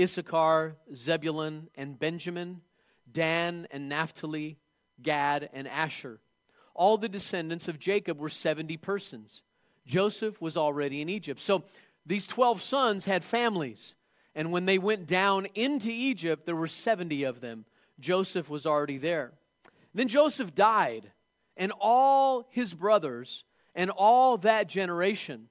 Issachar, 0.00 0.76
Zebulun, 0.95 1.69
and 1.75 1.99
Benjamin, 1.99 2.62
Dan 3.11 3.69
and 3.71 3.88
Naphtali, 3.88 4.57
Gad, 5.02 5.50
and 5.52 5.69
Asher. 5.69 6.19
All 6.75 6.97
the 6.97 7.09
descendants 7.09 7.69
of 7.69 7.78
Jacob 7.78 8.19
were 8.19 8.31
70 8.31 8.76
persons. 8.78 9.42
Joseph 9.87 10.40
was 10.40 10.57
already 10.57 11.02
in 11.02 11.11
Egypt. 11.11 11.40
So 11.40 11.64
these 12.07 12.26
12 12.26 12.62
sons 12.62 13.04
had 13.04 13.23
families. 13.23 13.95
And 14.35 14.50
when 14.50 14.64
they 14.64 14.78
went 14.78 15.07
down 15.07 15.47
into 15.54 15.90
Egypt, 15.90 16.47
there 16.47 16.57
were 16.57 16.66
70 16.66 17.25
of 17.25 17.40
them. 17.40 17.66
Joseph 18.00 18.49
was 18.49 18.64
already 18.64 18.97
there. 18.97 19.33
Then 19.92 20.09
Joseph 20.09 20.54
died, 20.54 21.12
and 21.56 21.73
all 21.80 22.47
his 22.50 22.75
brothers, 22.75 23.44
and 23.75 23.90
all 23.90 24.38
that 24.38 24.68
generation. 24.68 25.49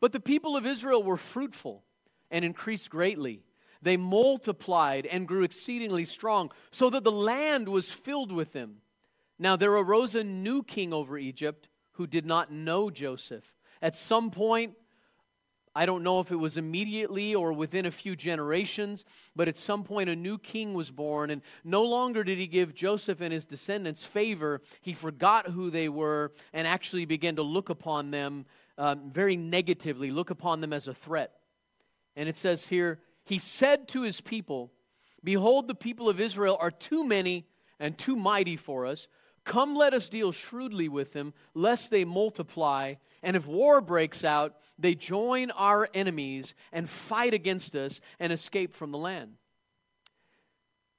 But 0.00 0.12
the 0.12 0.20
people 0.20 0.56
of 0.56 0.66
Israel 0.66 1.02
were 1.02 1.16
fruitful 1.16 1.84
and 2.30 2.44
increased 2.44 2.90
greatly. 2.90 3.42
They 3.80 3.96
multiplied 3.96 5.06
and 5.06 5.28
grew 5.28 5.42
exceedingly 5.42 6.04
strong, 6.04 6.50
so 6.70 6.90
that 6.90 7.04
the 7.04 7.12
land 7.12 7.68
was 7.68 7.90
filled 7.90 8.32
with 8.32 8.52
them. 8.52 8.76
Now 9.38 9.56
there 9.56 9.72
arose 9.72 10.14
a 10.14 10.22
new 10.22 10.62
king 10.62 10.92
over 10.92 11.18
Egypt 11.18 11.68
who 11.92 12.06
did 12.06 12.24
not 12.24 12.52
know 12.52 12.90
Joseph. 12.90 13.54
At 13.80 13.96
some 13.96 14.30
point, 14.30 14.74
I 15.74 15.86
don't 15.86 16.02
know 16.02 16.20
if 16.20 16.30
it 16.30 16.36
was 16.36 16.56
immediately 16.56 17.34
or 17.34 17.52
within 17.52 17.86
a 17.86 17.90
few 17.90 18.14
generations, 18.14 19.04
but 19.34 19.48
at 19.48 19.56
some 19.56 19.84
point 19.84 20.10
a 20.10 20.16
new 20.16 20.38
king 20.38 20.74
was 20.74 20.90
born, 20.90 21.30
and 21.30 21.40
no 21.64 21.84
longer 21.84 22.24
did 22.24 22.38
he 22.38 22.46
give 22.46 22.74
Joseph 22.74 23.20
and 23.20 23.32
his 23.32 23.46
descendants 23.46 24.04
favor. 24.04 24.60
He 24.82 24.92
forgot 24.92 25.48
who 25.48 25.70
they 25.70 25.88
were 25.88 26.32
and 26.52 26.66
actually 26.66 27.06
began 27.06 27.36
to 27.36 27.42
look 27.42 27.70
upon 27.70 28.10
them 28.10 28.44
um, 28.76 29.10
very 29.10 29.36
negatively, 29.36 30.10
look 30.10 30.30
upon 30.30 30.60
them 30.60 30.72
as 30.72 30.88
a 30.88 30.94
threat. 30.94 31.32
And 32.16 32.28
it 32.28 32.36
says 32.36 32.66
here, 32.66 33.00
he 33.24 33.38
said 33.38 33.88
to 33.88 34.02
his 34.02 34.20
people, 34.20 34.72
Behold, 35.24 35.68
the 35.68 35.74
people 35.74 36.08
of 36.08 36.20
Israel 36.20 36.58
are 36.60 36.70
too 36.70 37.04
many 37.04 37.46
and 37.78 37.96
too 37.96 38.16
mighty 38.16 38.56
for 38.56 38.86
us. 38.86 39.06
Come, 39.44 39.74
let 39.74 39.94
us 39.94 40.08
deal 40.08 40.32
shrewdly 40.32 40.88
with 40.88 41.12
them, 41.12 41.34
lest 41.54 41.90
they 41.90 42.04
multiply. 42.04 42.94
And 43.22 43.36
if 43.36 43.46
war 43.46 43.80
breaks 43.80 44.24
out, 44.24 44.56
they 44.82 44.94
join 44.94 45.50
our 45.52 45.88
enemies 45.94 46.54
and 46.72 46.88
fight 46.88 47.34
against 47.34 47.74
us 47.74 48.00
and 48.20 48.32
escape 48.32 48.74
from 48.74 48.90
the 48.90 48.98
land. 48.98 49.34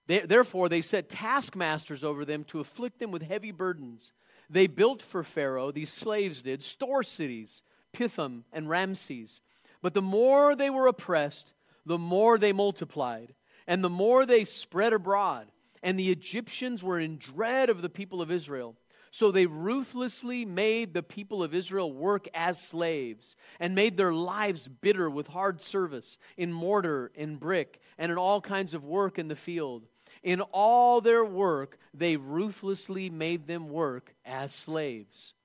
They, 0.07 0.19
therefore, 0.19 0.69
they 0.69 0.81
set 0.81 1.09
taskmasters 1.09 2.03
over 2.03 2.25
them 2.25 2.43
to 2.45 2.59
afflict 2.59 2.99
them 2.99 3.11
with 3.11 3.21
heavy 3.21 3.51
burdens. 3.51 4.11
They 4.49 4.67
built 4.67 5.01
for 5.01 5.23
Pharaoh, 5.23 5.71
these 5.71 5.91
slaves 5.91 6.41
did, 6.41 6.63
store 6.63 7.03
cities, 7.03 7.63
Pithom 7.93 8.43
and 8.51 8.67
Ramses. 8.67 9.41
But 9.81 9.93
the 9.93 10.01
more 10.01 10.55
they 10.55 10.69
were 10.69 10.87
oppressed, 10.87 11.53
the 11.85 11.97
more 11.97 12.37
they 12.37 12.53
multiplied, 12.53 13.33
and 13.67 13.83
the 13.83 13.89
more 13.89 14.25
they 14.25 14.43
spread 14.43 14.93
abroad 14.93 15.47
and 15.83 15.99
the 15.99 16.09
Egyptians 16.09 16.81
were 16.81 16.99
in 16.99 17.17
dread 17.17 17.69
of 17.69 17.81
the 17.81 17.89
people 17.89 18.21
of 18.21 18.31
Israel. 18.31 18.75
So 19.13 19.29
they 19.29 19.45
ruthlessly 19.45 20.43
made 20.43 20.95
the 20.95 21.03
people 21.03 21.43
of 21.43 21.53
Israel 21.53 21.93
work 21.93 22.27
as 22.33 22.59
slaves 22.59 23.35
and 23.59 23.75
made 23.75 23.95
their 23.95 24.11
lives 24.11 24.67
bitter 24.67 25.07
with 25.07 25.27
hard 25.27 25.61
service 25.61 26.17
in 26.35 26.51
mortar, 26.51 27.11
in 27.13 27.35
brick, 27.35 27.79
and 27.99 28.11
in 28.11 28.17
all 28.17 28.41
kinds 28.41 28.73
of 28.73 28.83
work 28.83 29.19
in 29.19 29.27
the 29.27 29.35
field. 29.35 29.85
In 30.23 30.41
all 30.41 30.99
their 30.99 31.23
work, 31.23 31.77
they 31.93 32.17
ruthlessly 32.17 33.11
made 33.11 33.45
them 33.45 33.69
work 33.69 34.15
as 34.25 34.51
slaves. 34.51 35.35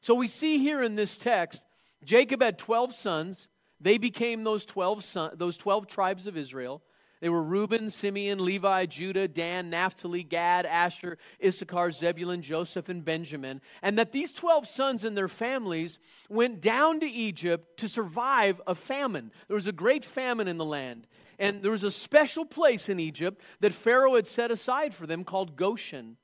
So 0.00 0.14
we 0.14 0.26
see 0.26 0.56
here 0.56 0.82
in 0.82 0.94
this 0.94 1.18
text, 1.18 1.66
Jacob 2.02 2.42
had 2.42 2.56
12 2.56 2.94
sons. 2.94 3.48
They 3.82 3.98
became 3.98 4.44
those 4.44 4.64
12, 4.64 5.04
son, 5.04 5.32
those 5.34 5.58
12 5.58 5.86
tribes 5.86 6.26
of 6.26 6.38
Israel. 6.38 6.82
They 7.20 7.28
were 7.28 7.42
Reuben, 7.42 7.90
Simeon, 7.90 8.42
Levi, 8.42 8.86
Judah, 8.86 9.28
Dan, 9.28 9.68
Naphtali, 9.68 10.22
Gad, 10.22 10.64
Asher, 10.64 11.18
Issachar, 11.44 11.90
Zebulun, 11.90 12.40
Joseph, 12.40 12.88
and 12.88 13.04
Benjamin. 13.04 13.60
And 13.82 13.98
that 13.98 14.12
these 14.12 14.32
12 14.32 14.66
sons 14.66 15.04
and 15.04 15.16
their 15.16 15.28
families 15.28 15.98
went 16.30 16.62
down 16.62 17.00
to 17.00 17.06
Egypt 17.06 17.78
to 17.78 17.88
survive 17.88 18.60
a 18.66 18.74
famine. 18.74 19.32
There 19.48 19.54
was 19.54 19.66
a 19.66 19.72
great 19.72 20.04
famine 20.04 20.48
in 20.48 20.56
the 20.56 20.64
land. 20.64 21.06
And 21.38 21.62
there 21.62 21.70
was 21.70 21.84
a 21.84 21.90
special 21.90 22.46
place 22.46 22.88
in 22.88 22.98
Egypt 22.98 23.40
that 23.60 23.72
Pharaoh 23.72 24.14
had 24.14 24.26
set 24.26 24.50
aside 24.50 24.94
for 24.94 25.06
them 25.06 25.24
called 25.24 25.56
Goshen. 25.56 26.16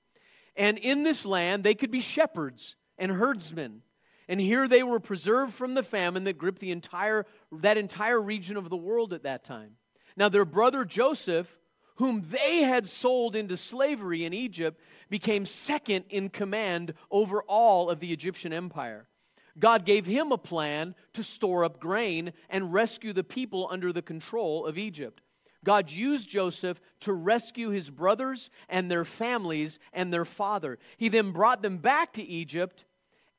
And 0.56 0.78
in 0.78 1.02
this 1.02 1.26
land, 1.26 1.62
they 1.62 1.74
could 1.74 1.90
be 1.90 2.00
shepherds 2.00 2.76
and 2.96 3.12
herdsmen. 3.12 3.82
And 4.28 4.40
here 4.40 4.66
they 4.66 4.82
were 4.82 4.98
preserved 4.98 5.52
from 5.52 5.74
the 5.74 5.82
famine 5.82 6.24
that 6.24 6.38
gripped 6.38 6.60
the 6.60 6.70
entire, 6.70 7.26
that 7.52 7.76
entire 7.76 8.20
region 8.20 8.56
of 8.56 8.70
the 8.70 8.76
world 8.76 9.12
at 9.12 9.22
that 9.24 9.44
time. 9.44 9.76
Now, 10.16 10.28
their 10.28 10.44
brother 10.44 10.84
Joseph, 10.84 11.58
whom 11.96 12.24
they 12.30 12.62
had 12.62 12.86
sold 12.88 13.36
into 13.36 13.56
slavery 13.56 14.24
in 14.24 14.32
Egypt, 14.32 14.80
became 15.10 15.44
second 15.44 16.06
in 16.08 16.30
command 16.30 16.94
over 17.10 17.42
all 17.42 17.90
of 17.90 18.00
the 18.00 18.12
Egyptian 18.12 18.52
empire. 18.52 19.08
God 19.58 19.84
gave 19.84 20.06
him 20.06 20.32
a 20.32 20.38
plan 20.38 20.94
to 21.14 21.22
store 21.22 21.64
up 21.64 21.80
grain 21.80 22.32
and 22.50 22.72
rescue 22.72 23.12
the 23.12 23.24
people 23.24 23.68
under 23.70 23.92
the 23.92 24.02
control 24.02 24.66
of 24.66 24.76
Egypt. 24.76 25.22
God 25.64 25.90
used 25.90 26.28
Joseph 26.28 26.80
to 27.00 27.12
rescue 27.12 27.70
his 27.70 27.90
brothers 27.90 28.50
and 28.68 28.90
their 28.90 29.04
families 29.04 29.78
and 29.92 30.12
their 30.12 30.24
father. 30.24 30.78
He 30.96 31.08
then 31.08 31.32
brought 31.32 31.62
them 31.62 31.78
back 31.78 32.12
to 32.14 32.22
Egypt 32.22 32.84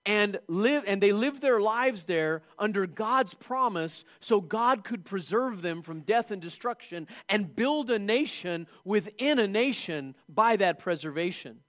and 0.08 0.40
live 0.48 0.86
and 0.88 1.04
they 1.04 1.12
lived 1.12 1.42
their 1.42 1.60
lives 1.60 2.06
there 2.06 2.42
under 2.58 2.88
God's 2.88 3.34
promise 3.34 4.06
so 4.22 4.40
God 4.40 4.86
could 4.86 5.04
preserve 5.04 5.62
them 5.62 5.82
from 5.82 6.00
death 6.00 6.32
and 6.32 6.42
destruction 6.42 7.08
and 7.28 7.54
build 7.54 7.92
a 7.92 8.00
nation 8.00 8.68
within 8.86 9.38
a 9.38 9.48
nation 9.48 10.16
by 10.30 10.56
that 10.56 10.80
preservation. 10.80 11.60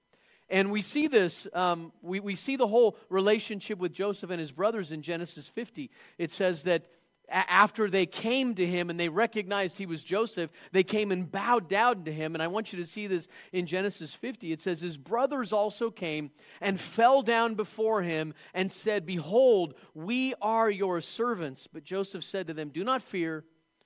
And 0.49 0.71
we 0.71 0.81
see 0.81 1.07
this, 1.07 1.47
um, 1.53 1.91
we, 2.01 2.19
we 2.21 2.33
see 2.33 2.55
the 2.55 2.65
whole 2.65 2.97
relationship 3.09 3.77
with 3.77 3.93
Joseph 3.93 4.31
and 4.31 4.39
his 4.39 4.51
brothers 4.51 4.91
in 4.91 5.01
Genesis 5.01 5.47
50. 5.47 5.91
It 6.17 6.31
says 6.31 6.63
that 6.63 6.87
after 7.31 7.89
they 7.89 8.05
came 8.05 8.55
to 8.55 8.65
him 8.65 8.89
and 8.89 8.99
they 8.99 9.09
recognized 9.09 9.77
he 9.77 9.85
was 9.85 10.03
Joseph, 10.03 10.51
they 10.71 10.83
came 10.83 11.11
and 11.11 11.31
bowed 11.31 11.69
down 11.69 12.03
to 12.05 12.11
him. 12.11 12.35
And 12.35 12.41
I 12.41 12.47
want 12.47 12.73
you 12.73 12.79
to 12.79 12.85
see 12.85 13.07
this 13.07 13.27
in 13.51 13.65
Genesis 13.65 14.13
50. 14.13 14.51
It 14.51 14.59
says, 14.59 14.81
His 14.81 14.97
brothers 14.97 15.53
also 15.53 15.91
came 15.91 16.31
and 16.61 16.79
fell 16.79 17.21
down 17.21 17.55
before 17.55 18.01
him 18.01 18.33
and 18.53 18.71
said, 18.71 19.05
Behold, 19.05 19.73
we 19.93 20.33
are 20.41 20.69
your 20.69 21.01
servants. 21.01 21.67
But 21.67 21.83
Joseph 21.83 22.23
said 22.23 22.47
to 22.47 22.53
them, 22.53 22.69
Do 22.69 22.83
not 22.83 23.01
fear, 23.01 23.45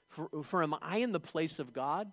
for, 0.10 0.30
for 0.44 0.64
am 0.64 0.76
I 0.82 0.98
in 0.98 1.12
the 1.12 1.20
place 1.20 1.60
of 1.60 1.74
God? 1.74 2.12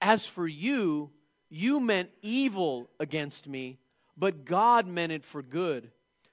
As 0.00 0.26
for 0.26 0.46
you, 0.46 1.10
you 1.50 1.80
meant 1.80 2.10
evil 2.22 2.90
against 3.00 3.48
me, 3.48 3.78
but 4.16 4.44
God 4.44 4.86
meant 4.86 5.12
it 5.12 5.24
for 5.24 5.42
good, 5.42 5.90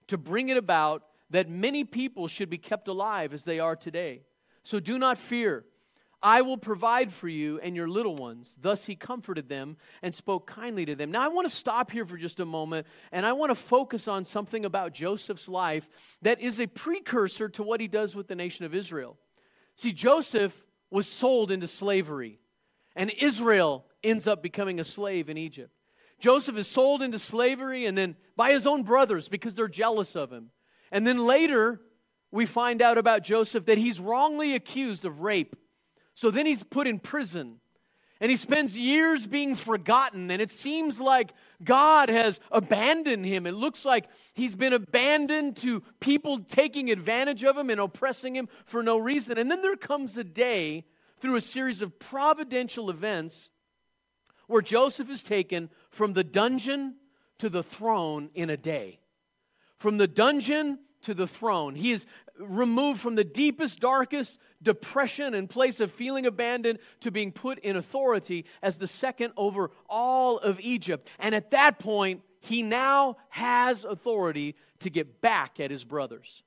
to 0.08 0.18
bring 0.18 0.50
it 0.50 0.58
about 0.58 1.04
that 1.30 1.50
many 1.50 1.84
people 1.84 2.28
should 2.28 2.50
be 2.50 2.58
kept 2.58 2.88
alive 2.88 3.34
as 3.34 3.46
they 3.46 3.60
are 3.60 3.76
today. 3.76 4.24
So 4.64 4.80
do 4.80 5.00
not 5.00 5.18
fear. 5.18 5.66
I 6.22 6.42
will 6.42 6.58
provide 6.58 7.12
for 7.12 7.28
you 7.28 7.60
and 7.60 7.76
your 7.76 7.88
little 7.88 8.16
ones. 8.16 8.58
Thus 8.60 8.86
he 8.86 8.96
comforted 8.96 9.48
them 9.48 9.78
and 10.02 10.14
spoke 10.14 10.48
kindly 10.48 10.86
to 10.86 10.96
them. 10.96 11.12
Now 11.12 11.24
I 11.24 11.28
want 11.28 11.48
to 11.48 11.56
stop 11.56 11.92
here 11.92 12.06
for 12.06 12.18
just 12.18 12.40
a 12.40 12.46
moment 12.46 12.88
and 13.12 13.26
I 13.26 13.34
want 13.34 13.52
to 13.52 13.56
focus 13.56 14.08
on 14.08 14.26
something 14.26 14.66
about 14.66 14.94
Joseph's 14.94 15.48
life 15.48 15.88
that 16.24 16.42
is 16.42 16.60
a 16.60 16.66
precursor 16.66 17.48
to 17.50 17.64
what 17.64 17.80
he 17.80 17.88
does 17.88 18.16
with 18.16 18.28
the 18.28 18.36
nation 18.36 18.66
of 18.66 18.74
Israel. 18.74 19.18
See, 19.76 19.92
Joseph 19.92 20.66
was 20.90 21.08
sold 21.08 21.52
into 21.52 21.68
slavery, 21.68 22.40
and 22.96 23.12
Israel 23.20 23.86
ends 24.04 24.28
up 24.28 24.42
becoming 24.42 24.80
a 24.80 24.84
slave 24.84 25.30
in 25.30 25.38
Egypt. 25.38 25.72
Joseph 26.20 26.56
is 26.56 26.68
sold 26.68 27.02
into 27.02 27.20
slavery 27.20 27.86
and 27.86 27.98
then 27.98 28.16
by 28.38 28.52
his 28.52 28.66
own 28.66 28.84
brothers 28.84 29.28
because 29.28 29.54
they're 29.54 29.68
jealous 29.68 30.16
of 30.16 30.32
him. 30.32 30.52
And 30.92 31.06
then 31.06 31.26
later, 31.26 31.82
we 32.32 32.46
find 32.46 32.82
out 32.82 32.98
about 32.98 33.24
Joseph 33.24 33.66
that 33.66 33.78
he's 33.78 34.00
wrongly 34.00 34.56
accused 34.56 35.06
of 35.06 35.22
rape. 35.22 35.56
So 36.14 36.32
then 36.32 36.46
he's 36.46 36.64
put 36.64 36.88
in 36.88 37.00
prison. 37.00 37.60
And 38.22 38.32
he 38.32 38.38
spends 38.38 38.78
years 38.78 39.28
being 39.28 39.56
forgotten, 39.56 40.32
and 40.32 40.42
it 40.42 40.50
seems 40.50 41.02
like 41.02 41.34
God 41.62 42.08
has 42.08 42.40
abandoned 42.50 43.26
him. 43.26 43.46
It 43.46 43.52
looks 43.52 43.84
like 43.84 44.08
he's 44.34 44.56
been 44.56 44.72
abandoned 44.72 45.58
to 45.58 45.82
people 46.00 46.40
taking 46.40 46.90
advantage 46.90 47.44
of 47.44 47.58
him 47.58 47.70
and 47.70 47.82
oppressing 47.82 48.34
him 48.34 48.48
for 48.66 48.82
no 48.82 48.98
reason. 48.98 49.38
And 49.38 49.52
then 49.52 49.62
there 49.62 49.76
comes 49.76 50.18
a 50.18 50.24
day 50.24 50.86
through 51.20 51.36
a 51.36 51.42
series 51.42 51.82
of 51.82 52.00
providential 52.00 52.90
events 52.90 53.50
where 54.48 54.62
Joseph 54.62 55.10
is 55.10 55.22
taken 55.22 55.70
from 55.90 56.14
the 56.14 56.24
dungeon 56.24 56.96
to 57.40 57.50
the 57.50 57.64
throne 57.64 58.30
in 58.34 58.50
a 58.50 58.58
day. 58.58 59.00
From 59.78 59.98
the 59.98 60.08
dungeon 60.08 60.80
to 61.06 61.14
the 61.14 61.28
throne. 61.28 61.76
He 61.76 61.92
is 61.92 62.06
removed 62.40 63.00
from 63.00 63.16
the 63.16 63.24
deepest, 63.24 63.80
darkest 63.80 64.40
depression 64.62 65.34
and 65.34 65.50
place 65.50 65.80
of 65.80 65.92
feeling 65.92 66.26
abandoned 66.26 66.80
to 67.02 67.12
being 67.12 67.32
put 67.32 67.60
in 67.60 67.78
authority 67.78 68.46
as 68.62 68.78
the 68.78 68.88
second 68.88 69.34
over 69.38 69.72
all 69.88 70.38
of 70.40 70.60
Egypt. 70.60 71.08
And 71.20 71.34
at 71.34 71.52
that 71.52 71.80
point, 71.80 72.22
he 72.42 72.62
now 72.62 73.18
has 73.30 73.86
authority 73.86 74.56
to 74.80 74.90
get 74.90 75.22
back 75.22 75.60
at 75.60 75.72
his 75.72 75.84
brothers. 75.84 76.44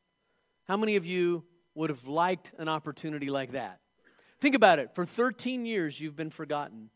How 0.67 0.77
many 0.77 0.97
of 0.97 1.07
you 1.07 1.45
would 1.75 1.91
have 1.91 2.07
liked 2.07 2.53
an 2.59 2.69
opportunity 2.69 3.31
like 3.31 3.53
that? 3.53 3.81
Think 4.41 4.55
about 4.55 4.79
it. 4.79 4.95
For 4.95 5.05
13 5.05 5.65
years, 5.65 6.01
you've 6.01 6.17
been 6.17 6.31
forgotten. 6.31 6.91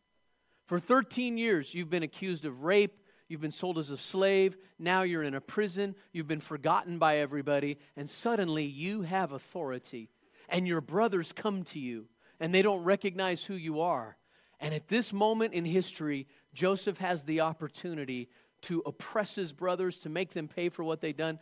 For 0.67 0.79
13 0.79 1.39
years, 1.39 1.75
you've 1.75 1.91
been 1.91 2.03
accused 2.03 2.45
of 2.45 2.63
rape, 2.63 3.02
You've 3.33 3.41
been 3.41 3.51
sold 3.51 3.79
as 3.79 3.89
a 3.89 3.97
slave. 3.97 4.59
Now 4.79 5.05
you're 5.05 5.23
in 5.23 5.35
a 5.35 5.41
prison. 5.41 5.95
You've 6.13 6.29
been 6.29 6.39
forgotten 6.39 6.99
by 6.99 7.17
everybody. 7.17 7.79
And 7.97 8.07
suddenly 8.07 8.65
you 8.65 9.01
have 9.03 9.33
authority. 9.33 10.11
And 10.51 10.69
your 10.69 10.83
brothers 10.83 11.33
come 11.33 11.63
to 11.65 11.79
you 11.79 12.09
and 12.39 12.55
they 12.55 12.61
don't 12.61 12.85
recognize 12.85 13.43
who 13.43 13.55
you 13.55 13.81
are. 13.81 14.19
And 14.61 14.75
at 14.75 14.89
this 14.89 15.15
moment 15.15 15.55
in 15.55 15.65
history, 15.65 16.27
Joseph 16.53 16.99
has 16.99 17.25
the 17.25 17.41
opportunity 17.41 18.29
to 18.65 18.83
oppress 18.85 19.35
his 19.35 19.55
brothers, 19.55 19.97
to 20.01 20.11
make 20.11 20.35
them 20.35 20.47
pay 20.47 20.69
for 20.69 20.85
what 20.85 21.01
they 21.01 21.15
done, 21.15 21.39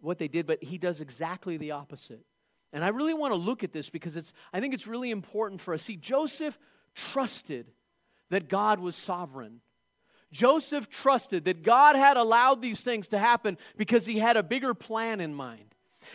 what 0.00 0.16
they 0.16 0.28
did, 0.28 0.46
but 0.46 0.64
he 0.64 0.78
does 0.78 1.02
exactly 1.02 1.58
the 1.58 1.72
opposite. 1.72 2.24
And 2.72 2.82
I 2.82 2.88
really 2.88 3.12
want 3.12 3.32
to 3.32 3.38
look 3.38 3.62
at 3.62 3.74
this 3.74 3.90
because 3.90 4.16
it's 4.16 4.32
I 4.50 4.60
think 4.60 4.72
it's 4.72 4.86
really 4.86 5.10
important 5.10 5.60
for 5.60 5.74
us. 5.74 5.82
See, 5.82 5.96
Joseph 5.96 6.58
trusted 6.94 7.70
that 8.30 8.48
God 8.48 8.80
was 8.80 8.96
sovereign. 8.96 9.60
Joseph 10.32 10.88
trusted 10.88 11.44
that 11.44 11.62
God 11.62 11.94
had 11.94 12.16
allowed 12.16 12.62
these 12.62 12.80
things 12.80 13.08
to 13.08 13.18
happen 13.18 13.58
because 13.76 14.06
he 14.06 14.18
had 14.18 14.36
a 14.36 14.42
bigger 14.42 14.74
plan 14.74 15.20
in 15.20 15.34
mind. 15.34 15.66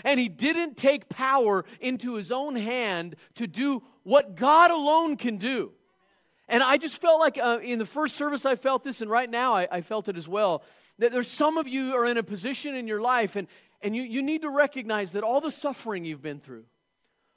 And 0.03 0.19
he 0.19 0.27
didn't 0.27 0.75
take 0.75 1.07
power 1.07 1.63
into 1.79 2.15
his 2.15 2.31
own 2.31 2.55
hand 2.55 3.15
to 3.35 3.47
do 3.47 3.83
what 4.03 4.35
God 4.35 4.71
alone 4.71 5.15
can 5.15 5.37
do. 5.37 5.71
And 6.49 6.63
I 6.63 6.77
just 6.77 7.01
felt 7.01 7.19
like 7.19 7.37
uh, 7.37 7.59
in 7.61 7.79
the 7.79 7.85
first 7.85 8.15
service 8.15 8.45
I 8.45 8.55
felt 8.55 8.83
this, 8.83 9.01
and 9.01 9.11
right 9.11 9.29
now 9.29 9.53
I, 9.53 9.67
I 9.69 9.81
felt 9.81 10.07
it 10.07 10.17
as 10.17 10.27
well. 10.27 10.63
That 10.99 11.11
there's 11.11 11.27
some 11.27 11.57
of 11.57 11.67
you 11.67 11.93
are 11.95 12.05
in 12.05 12.17
a 12.17 12.23
position 12.23 12.75
in 12.75 12.87
your 12.87 13.01
life, 13.01 13.35
and, 13.35 13.47
and 13.81 13.95
you, 13.95 14.03
you 14.03 14.21
need 14.21 14.41
to 14.43 14.49
recognize 14.49 15.11
that 15.11 15.23
all 15.23 15.41
the 15.41 15.51
suffering 15.51 16.05
you've 16.05 16.21
been 16.21 16.39
through, 16.39 16.63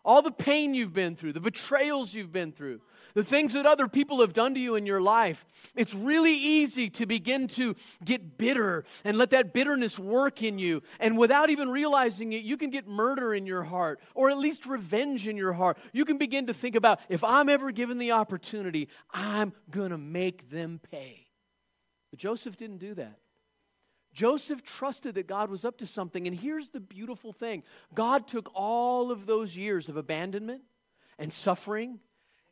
all 0.04 0.22
the 0.22 0.30
pain 0.30 0.75
you've 0.75 0.92
been 0.92 1.16
through, 1.16 1.32
the 1.32 1.40
betrayals 1.40 2.14
you've 2.14 2.32
been 2.32 2.52
through, 2.52 2.80
the 3.14 3.24
things 3.24 3.52
that 3.52 3.66
other 3.66 3.88
people 3.88 4.20
have 4.20 4.32
done 4.32 4.54
to 4.54 4.60
you 4.60 4.74
in 4.74 4.86
your 4.86 5.00
life, 5.00 5.44
it's 5.74 5.94
really 5.94 6.34
easy 6.34 6.90
to 6.90 7.06
begin 7.06 7.48
to 7.48 7.74
get 8.04 8.38
bitter 8.38 8.84
and 9.04 9.18
let 9.18 9.30
that 9.30 9.52
bitterness 9.52 9.98
work 9.98 10.42
in 10.42 10.58
you. 10.58 10.82
And 10.98 11.18
without 11.18 11.50
even 11.50 11.70
realizing 11.70 12.32
it, 12.32 12.42
you 12.42 12.56
can 12.56 12.70
get 12.70 12.86
murder 12.86 13.34
in 13.34 13.46
your 13.46 13.62
heart 13.62 14.00
or 14.14 14.30
at 14.30 14.38
least 14.38 14.66
revenge 14.66 15.28
in 15.28 15.36
your 15.36 15.52
heart. 15.52 15.78
You 15.92 16.04
can 16.04 16.18
begin 16.18 16.46
to 16.46 16.54
think 16.54 16.74
about 16.74 17.00
if 17.08 17.24
I'm 17.24 17.48
ever 17.48 17.70
given 17.70 17.98
the 17.98 18.12
opportunity, 18.12 18.88
I'm 19.12 19.52
going 19.70 19.90
to 19.90 19.98
make 19.98 20.50
them 20.50 20.80
pay. 20.90 21.26
But 22.10 22.18
Joseph 22.18 22.56
didn't 22.56 22.78
do 22.78 22.94
that. 22.94 23.18
Joseph 24.12 24.62
trusted 24.62 25.14
that 25.14 25.26
God 25.26 25.50
was 25.50 25.64
up 25.64 25.78
to 25.78 25.86
something. 25.86 26.26
And 26.26 26.36
here's 26.36 26.70
the 26.70 26.80
beautiful 26.80 27.32
thing 27.32 27.62
God 27.94 28.26
took 28.26 28.50
all 28.54 29.12
of 29.12 29.26
those 29.26 29.56
years 29.56 29.88
of 29.88 29.96
abandonment 29.96 30.62
and 31.18 31.32
suffering 31.32 32.00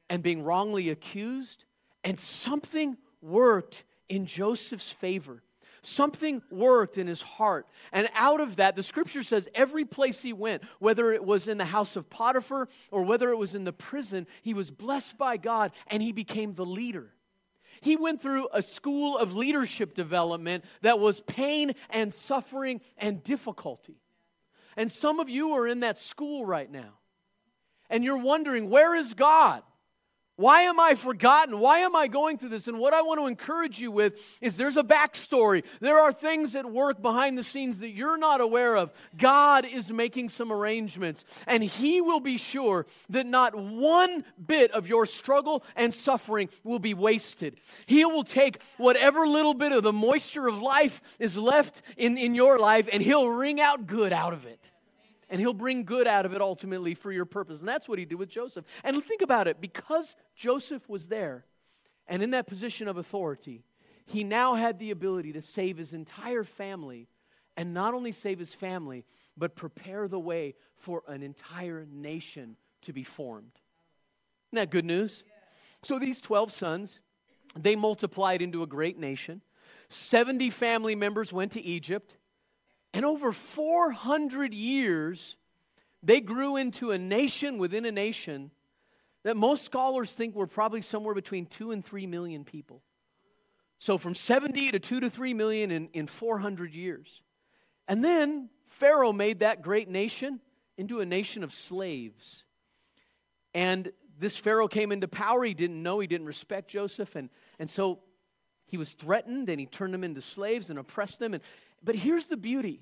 and 0.08 0.22
being 0.22 0.42
wrongly 0.42 0.90
accused, 0.90 1.64
and 2.04 2.18
something 2.18 2.96
worked 3.20 3.84
in 4.08 4.26
Joseph's 4.26 4.90
favor. 4.90 5.42
Something 5.82 6.42
worked 6.50 6.98
in 6.98 7.06
his 7.06 7.22
heart. 7.22 7.66
And 7.92 8.08
out 8.14 8.40
of 8.40 8.56
that, 8.56 8.74
the 8.74 8.82
scripture 8.82 9.22
says 9.22 9.48
every 9.54 9.84
place 9.84 10.22
he 10.22 10.32
went, 10.32 10.62
whether 10.80 11.12
it 11.12 11.24
was 11.24 11.46
in 11.46 11.56
the 11.56 11.64
house 11.64 11.94
of 11.94 12.10
Potiphar 12.10 12.68
or 12.90 13.02
whether 13.04 13.30
it 13.30 13.38
was 13.38 13.54
in 13.54 13.64
the 13.64 13.72
prison, 13.72 14.26
he 14.42 14.54
was 14.54 14.70
blessed 14.70 15.16
by 15.16 15.36
God 15.36 15.72
and 15.86 16.02
he 16.02 16.12
became 16.12 16.54
the 16.54 16.64
leader. 16.64 17.12
He 17.80 17.96
went 17.96 18.20
through 18.20 18.48
a 18.52 18.60
school 18.60 19.16
of 19.16 19.36
leadership 19.36 19.94
development 19.94 20.64
that 20.82 20.98
was 20.98 21.20
pain 21.20 21.74
and 21.90 22.12
suffering 22.12 22.80
and 22.96 23.22
difficulty. 23.22 24.00
And 24.76 24.90
some 24.90 25.20
of 25.20 25.28
you 25.28 25.52
are 25.52 25.66
in 25.66 25.80
that 25.80 25.96
school 25.96 26.44
right 26.44 26.70
now. 26.70 26.98
And 27.88 28.02
you're 28.04 28.18
wondering, 28.18 28.68
where 28.68 28.96
is 28.96 29.14
God? 29.14 29.62
Why 30.38 30.62
am 30.62 30.78
I 30.78 30.94
forgotten? 30.94 31.58
Why 31.58 31.80
am 31.80 31.96
I 31.96 32.06
going 32.06 32.38
through 32.38 32.50
this? 32.50 32.68
And 32.68 32.78
what 32.78 32.94
I 32.94 33.02
want 33.02 33.18
to 33.18 33.26
encourage 33.26 33.80
you 33.80 33.90
with 33.90 34.38
is 34.40 34.56
there's 34.56 34.76
a 34.76 34.84
backstory. 34.84 35.64
There 35.80 35.98
are 35.98 36.12
things 36.12 36.54
at 36.54 36.64
work 36.64 37.02
behind 37.02 37.36
the 37.36 37.42
scenes 37.42 37.80
that 37.80 37.88
you're 37.88 38.16
not 38.16 38.40
aware 38.40 38.76
of. 38.76 38.92
God 39.16 39.64
is 39.64 39.90
making 39.90 40.28
some 40.28 40.52
arrangements, 40.52 41.24
and 41.48 41.60
He 41.60 42.00
will 42.00 42.20
be 42.20 42.36
sure 42.36 42.86
that 43.10 43.26
not 43.26 43.56
one 43.56 44.24
bit 44.46 44.70
of 44.70 44.88
your 44.88 45.06
struggle 45.06 45.64
and 45.74 45.92
suffering 45.92 46.50
will 46.62 46.78
be 46.78 46.94
wasted. 46.94 47.58
He 47.86 48.04
will 48.04 48.22
take 48.22 48.62
whatever 48.76 49.26
little 49.26 49.54
bit 49.54 49.72
of 49.72 49.82
the 49.82 49.92
moisture 49.92 50.46
of 50.46 50.62
life 50.62 51.16
is 51.18 51.36
left 51.36 51.82
in, 51.96 52.16
in 52.16 52.36
your 52.36 52.60
life, 52.60 52.88
and 52.92 53.02
He'll 53.02 53.28
wring 53.28 53.60
out 53.60 53.88
good 53.88 54.12
out 54.12 54.34
of 54.34 54.46
it 54.46 54.70
and 55.30 55.40
he'll 55.40 55.52
bring 55.52 55.84
good 55.84 56.06
out 56.06 56.26
of 56.26 56.32
it 56.32 56.40
ultimately 56.40 56.94
for 56.94 57.12
your 57.12 57.24
purpose. 57.24 57.60
And 57.60 57.68
that's 57.68 57.88
what 57.88 57.98
he 57.98 58.04
did 58.04 58.16
with 58.16 58.28
Joseph. 58.28 58.64
And 58.82 59.02
think 59.02 59.22
about 59.22 59.46
it 59.48 59.60
because 59.60 60.16
Joseph 60.34 60.88
was 60.88 61.08
there 61.08 61.44
and 62.08 62.22
in 62.22 62.30
that 62.30 62.46
position 62.46 62.88
of 62.88 62.96
authority, 62.96 63.64
he 64.06 64.24
now 64.24 64.54
had 64.54 64.78
the 64.78 64.90
ability 64.90 65.32
to 65.34 65.42
save 65.42 65.76
his 65.76 65.92
entire 65.92 66.42
family 66.42 67.08
and 67.56 67.74
not 67.74 67.92
only 67.92 68.12
save 68.12 68.38
his 68.38 68.54
family, 68.54 69.04
but 69.36 69.54
prepare 69.54 70.08
the 70.08 70.18
way 70.18 70.54
for 70.76 71.02
an 71.06 71.22
entire 71.22 71.86
nation 71.92 72.56
to 72.82 72.92
be 72.92 73.02
formed. 73.02 73.52
Isn't 74.48 74.62
that 74.62 74.70
good 74.70 74.84
news? 74.84 75.24
So 75.82 75.98
these 75.98 76.20
12 76.20 76.50
sons, 76.50 77.00
they 77.54 77.76
multiplied 77.76 78.40
into 78.40 78.62
a 78.62 78.66
great 78.66 78.98
nation. 78.98 79.42
70 79.90 80.50
family 80.50 80.94
members 80.94 81.32
went 81.32 81.52
to 81.52 81.60
Egypt. 81.60 82.16
And 82.98 83.06
over 83.06 83.30
400 83.30 84.52
years, 84.52 85.36
they 86.02 86.20
grew 86.20 86.56
into 86.56 86.90
a 86.90 86.98
nation 86.98 87.56
within 87.56 87.84
a 87.84 87.92
nation 87.92 88.50
that 89.22 89.36
most 89.36 89.64
scholars 89.64 90.12
think 90.12 90.34
were 90.34 90.48
probably 90.48 90.82
somewhere 90.82 91.14
between 91.14 91.46
2 91.46 91.70
and 91.70 91.84
3 91.84 92.08
million 92.08 92.44
people. 92.44 92.82
So 93.78 93.98
from 93.98 94.16
70 94.16 94.72
to 94.72 94.80
2 94.80 94.98
to 94.98 95.10
3 95.10 95.32
million 95.32 95.70
in, 95.70 95.90
in 95.92 96.08
400 96.08 96.74
years. 96.74 97.22
And 97.86 98.04
then 98.04 98.50
Pharaoh 98.66 99.12
made 99.12 99.38
that 99.38 99.62
great 99.62 99.88
nation 99.88 100.40
into 100.76 100.98
a 100.98 101.06
nation 101.06 101.44
of 101.44 101.52
slaves. 101.52 102.42
And 103.54 103.92
this 104.18 104.36
Pharaoh 104.36 104.66
came 104.66 104.90
into 104.90 105.06
power. 105.06 105.44
He 105.44 105.54
didn't 105.54 105.84
know, 105.84 106.00
he 106.00 106.08
didn't 106.08 106.26
respect 106.26 106.68
Joseph. 106.68 107.14
And, 107.14 107.30
and 107.60 107.70
so 107.70 108.00
he 108.66 108.76
was 108.76 108.94
threatened 108.94 109.48
and 109.48 109.60
he 109.60 109.66
turned 109.66 109.94
them 109.94 110.02
into 110.02 110.20
slaves 110.20 110.68
and 110.68 110.80
oppressed 110.80 111.20
them. 111.20 111.34
And, 111.34 111.44
but 111.80 111.94
here's 111.94 112.26
the 112.26 112.36
beauty 112.36 112.80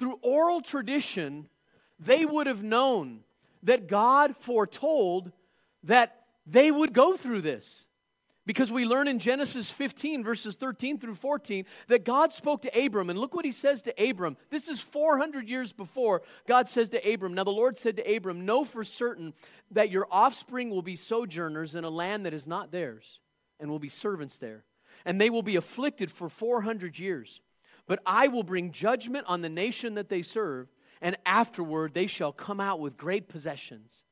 through 0.00 0.18
oral 0.22 0.60
tradition, 0.60 1.48
they 2.00 2.24
would 2.24 2.48
have 2.48 2.62
known 2.62 3.20
that 3.62 3.86
God 3.86 4.34
foretold 4.34 5.30
that 5.84 6.22
they 6.46 6.70
would 6.70 6.92
go 6.92 7.16
through 7.16 7.42
this. 7.42 7.86
Because 8.46 8.72
we 8.72 8.86
learn 8.86 9.06
in 9.06 9.18
Genesis 9.18 9.70
15, 9.70 10.24
verses 10.24 10.56
13 10.56 10.98
through 10.98 11.14
14, 11.14 11.66
that 11.88 12.04
God 12.04 12.32
spoke 12.32 12.62
to 12.62 12.84
Abram. 12.84 13.10
And 13.10 13.18
look 13.18 13.34
what 13.34 13.44
he 13.44 13.52
says 13.52 13.82
to 13.82 14.08
Abram. 14.10 14.36
This 14.48 14.66
is 14.66 14.80
400 14.80 15.48
years 15.48 15.72
before 15.72 16.22
God 16.48 16.66
says 16.66 16.88
to 16.88 17.12
Abram. 17.12 17.34
Now, 17.34 17.44
the 17.44 17.50
Lord 17.50 17.76
said 17.76 17.96
to 17.98 18.16
Abram, 18.16 18.46
Know 18.46 18.64
for 18.64 18.82
certain 18.82 19.34
that 19.70 19.90
your 19.90 20.08
offspring 20.10 20.70
will 20.70 20.82
be 20.82 20.96
sojourners 20.96 21.74
in 21.74 21.84
a 21.84 21.90
land 21.90 22.26
that 22.26 22.34
is 22.34 22.48
not 22.48 22.72
theirs, 22.72 23.20
and 23.60 23.70
will 23.70 23.78
be 23.78 23.90
servants 23.90 24.38
there. 24.38 24.64
And 25.04 25.20
they 25.20 25.30
will 25.30 25.42
be 25.42 25.56
afflicted 25.56 26.10
for 26.10 26.28
400 26.28 26.98
years. 26.98 27.42
But 27.90 27.98
I 28.06 28.28
will 28.28 28.44
bring 28.44 28.70
judgment 28.70 29.24
on 29.26 29.40
the 29.40 29.48
nation 29.48 29.94
that 29.94 30.08
they 30.08 30.22
serve, 30.22 30.68
and 31.02 31.16
afterward 31.26 31.92
they 31.92 32.06
shall 32.06 32.30
come 32.30 32.60
out 32.60 32.78
with 32.78 32.96
great 32.96 33.28
possessions. 33.28 34.04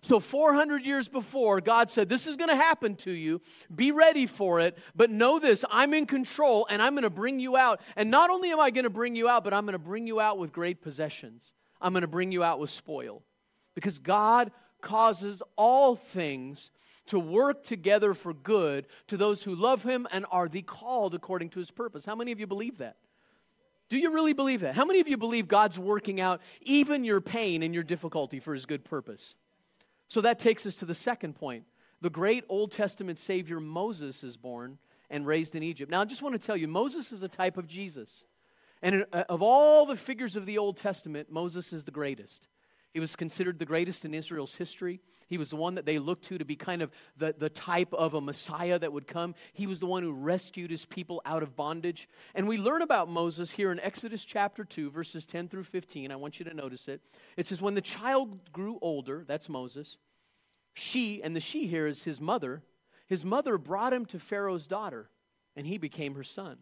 So, 0.00 0.18
400 0.18 0.86
years 0.86 1.08
before, 1.08 1.60
God 1.60 1.90
said, 1.90 2.08
This 2.08 2.26
is 2.26 2.38
going 2.38 2.48
to 2.48 2.56
happen 2.56 2.94
to 2.94 3.10
you. 3.10 3.42
Be 3.74 3.92
ready 3.92 4.24
for 4.24 4.60
it. 4.60 4.78
But 4.96 5.10
know 5.10 5.38
this 5.38 5.62
I'm 5.70 5.92
in 5.92 6.06
control 6.06 6.66
and 6.70 6.80
I'm 6.80 6.94
going 6.94 7.02
to 7.02 7.10
bring 7.10 7.38
you 7.38 7.54
out. 7.54 7.82
And 7.96 8.10
not 8.10 8.30
only 8.30 8.50
am 8.50 8.60
I 8.60 8.70
going 8.70 8.84
to 8.84 8.90
bring 8.90 9.14
you 9.14 9.28
out, 9.28 9.44
but 9.44 9.52
I'm 9.52 9.66
going 9.66 9.74
to 9.74 9.78
bring 9.78 10.06
you 10.06 10.20
out 10.20 10.38
with 10.38 10.50
great 10.50 10.80
possessions. 10.80 11.52
I'm 11.82 11.92
going 11.92 12.00
to 12.00 12.08
bring 12.08 12.32
you 12.32 12.42
out 12.42 12.58
with 12.58 12.70
spoil. 12.70 13.24
Because 13.74 13.98
God 13.98 14.52
causes 14.80 15.42
all 15.54 15.96
things 15.96 16.70
to 17.08 17.18
work 17.18 17.62
together 17.62 18.14
for 18.14 18.32
good 18.32 18.86
to 19.08 19.18
those 19.18 19.42
who 19.42 19.54
love 19.54 19.82
Him 19.82 20.08
and 20.12 20.24
are 20.30 20.48
the 20.48 20.62
called 20.62 21.14
according 21.14 21.50
to 21.50 21.58
His 21.58 21.70
purpose. 21.70 22.06
How 22.06 22.16
many 22.16 22.32
of 22.32 22.40
you 22.40 22.46
believe 22.46 22.78
that? 22.78 22.96
Do 23.88 23.96
you 23.96 24.12
really 24.12 24.34
believe 24.34 24.60
that? 24.60 24.74
How 24.74 24.84
many 24.84 25.00
of 25.00 25.08
you 25.08 25.16
believe 25.16 25.48
God's 25.48 25.78
working 25.78 26.20
out 26.20 26.40
even 26.60 27.04
your 27.04 27.20
pain 27.20 27.62
and 27.62 27.72
your 27.72 27.82
difficulty 27.82 28.38
for 28.38 28.52
his 28.52 28.66
good 28.66 28.84
purpose? 28.84 29.34
So 30.08 30.20
that 30.22 30.38
takes 30.38 30.66
us 30.66 30.74
to 30.76 30.84
the 30.84 30.94
second 30.94 31.34
point. 31.34 31.64
The 32.00 32.10
great 32.10 32.44
Old 32.48 32.70
Testament 32.70 33.18
Savior 33.18 33.60
Moses 33.60 34.22
is 34.22 34.36
born 34.36 34.78
and 35.10 35.26
raised 35.26 35.56
in 35.56 35.62
Egypt. 35.62 35.90
Now, 35.90 36.02
I 36.02 36.04
just 36.04 36.22
want 36.22 36.38
to 36.38 36.46
tell 36.46 36.56
you, 36.56 36.68
Moses 36.68 37.12
is 37.12 37.22
a 37.22 37.28
type 37.28 37.56
of 37.56 37.66
Jesus. 37.66 38.24
And 38.82 39.06
uh, 39.12 39.24
of 39.28 39.42
all 39.42 39.86
the 39.86 39.96
figures 39.96 40.36
of 40.36 40.46
the 40.46 40.58
Old 40.58 40.76
Testament, 40.76 41.30
Moses 41.30 41.72
is 41.72 41.84
the 41.84 41.90
greatest. 41.90 42.46
He 42.94 43.00
was 43.00 43.16
considered 43.16 43.58
the 43.58 43.66
greatest 43.66 44.04
in 44.04 44.14
Israel's 44.14 44.54
history. 44.54 45.00
He 45.28 45.36
was 45.36 45.50
the 45.50 45.56
one 45.56 45.74
that 45.74 45.84
they 45.84 45.98
looked 45.98 46.24
to 46.26 46.38
to 46.38 46.44
be 46.44 46.56
kind 46.56 46.80
of 46.80 46.90
the, 47.16 47.34
the 47.36 47.50
type 47.50 47.92
of 47.92 48.14
a 48.14 48.20
Messiah 48.20 48.78
that 48.78 48.92
would 48.92 49.06
come. 49.06 49.34
He 49.52 49.66
was 49.66 49.78
the 49.78 49.86
one 49.86 50.02
who 50.02 50.12
rescued 50.12 50.70
his 50.70 50.86
people 50.86 51.20
out 51.26 51.42
of 51.42 51.54
bondage. 51.54 52.08
And 52.34 52.48
we 52.48 52.56
learn 52.56 52.80
about 52.80 53.10
Moses 53.10 53.50
here 53.50 53.70
in 53.70 53.80
Exodus 53.80 54.24
chapter 54.24 54.64
2, 54.64 54.90
verses 54.90 55.26
10 55.26 55.48
through 55.48 55.64
15. 55.64 56.10
I 56.10 56.16
want 56.16 56.38
you 56.38 56.46
to 56.46 56.54
notice 56.54 56.88
it. 56.88 57.02
It 57.36 57.44
says, 57.44 57.60
When 57.60 57.74
the 57.74 57.82
child 57.82 58.52
grew 58.52 58.78
older, 58.80 59.24
that's 59.26 59.50
Moses, 59.50 59.98
she, 60.72 61.22
and 61.22 61.36
the 61.36 61.40
she 61.40 61.66
here 61.66 61.86
is 61.86 62.04
his 62.04 62.20
mother, 62.20 62.62
his 63.06 63.24
mother 63.24 63.58
brought 63.58 63.92
him 63.92 64.06
to 64.06 64.18
Pharaoh's 64.18 64.66
daughter, 64.66 65.10
and 65.56 65.66
he 65.66 65.76
became 65.76 66.14
her 66.14 66.24
son. 66.24 66.56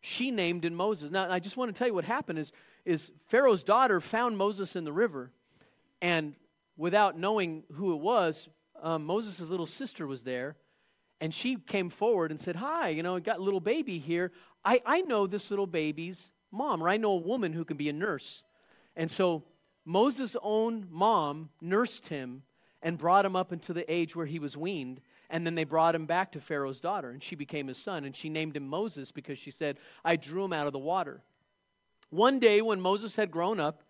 She 0.00 0.30
named 0.30 0.64
him 0.64 0.74
Moses. 0.74 1.10
Now, 1.10 1.30
I 1.30 1.38
just 1.38 1.58
want 1.58 1.74
to 1.74 1.78
tell 1.78 1.86
you 1.86 1.94
what 1.94 2.04
happened 2.04 2.38
is, 2.38 2.52
is 2.86 3.12
Pharaoh's 3.26 3.62
daughter 3.62 4.00
found 4.00 4.38
Moses 4.38 4.74
in 4.74 4.84
the 4.84 4.92
river 4.92 5.32
and 6.00 6.34
without 6.76 7.18
knowing 7.18 7.64
who 7.72 7.92
it 7.94 8.00
was, 8.00 8.48
um, 8.82 9.04
Moses' 9.04 9.40
little 9.40 9.66
sister 9.66 10.06
was 10.06 10.24
there. 10.24 10.56
And 11.20 11.34
she 11.34 11.56
came 11.56 11.90
forward 11.90 12.30
and 12.30 12.40
said, 12.40 12.56
Hi, 12.56 12.88
you 12.88 13.02
know, 13.02 13.16
I 13.16 13.20
got 13.20 13.38
a 13.38 13.42
little 13.42 13.60
baby 13.60 13.98
here. 13.98 14.32
I, 14.64 14.80
I 14.86 15.00
know 15.02 15.26
this 15.26 15.50
little 15.50 15.66
baby's 15.66 16.32
mom, 16.50 16.82
or 16.82 16.88
I 16.88 16.96
know 16.96 17.12
a 17.12 17.16
woman 17.16 17.52
who 17.52 17.64
can 17.64 17.76
be 17.76 17.88
a 17.88 17.92
nurse. 17.92 18.42
And 18.96 19.10
so 19.10 19.44
Moses' 19.84 20.36
own 20.42 20.86
mom 20.90 21.50
nursed 21.60 22.08
him 22.08 22.42
and 22.82 22.96
brought 22.96 23.26
him 23.26 23.36
up 23.36 23.52
into 23.52 23.74
the 23.74 23.90
age 23.92 24.16
where 24.16 24.26
he 24.26 24.38
was 24.38 24.56
weaned. 24.56 25.00
And 25.28 25.46
then 25.46 25.54
they 25.54 25.64
brought 25.64 25.94
him 25.94 26.06
back 26.06 26.32
to 26.32 26.40
Pharaoh's 26.40 26.80
daughter, 26.80 27.10
and 27.10 27.22
she 27.22 27.36
became 27.36 27.68
his 27.68 27.78
son. 27.78 28.04
And 28.04 28.16
she 28.16 28.28
named 28.28 28.56
him 28.56 28.66
Moses 28.66 29.12
because 29.12 29.38
she 29.38 29.50
said, 29.50 29.78
I 30.04 30.16
drew 30.16 30.44
him 30.44 30.52
out 30.52 30.66
of 30.66 30.72
the 30.72 30.78
water. 30.78 31.22
One 32.08 32.38
day, 32.40 32.62
when 32.62 32.80
Moses 32.80 33.14
had 33.16 33.30
grown 33.30 33.60
up, 33.60 33.82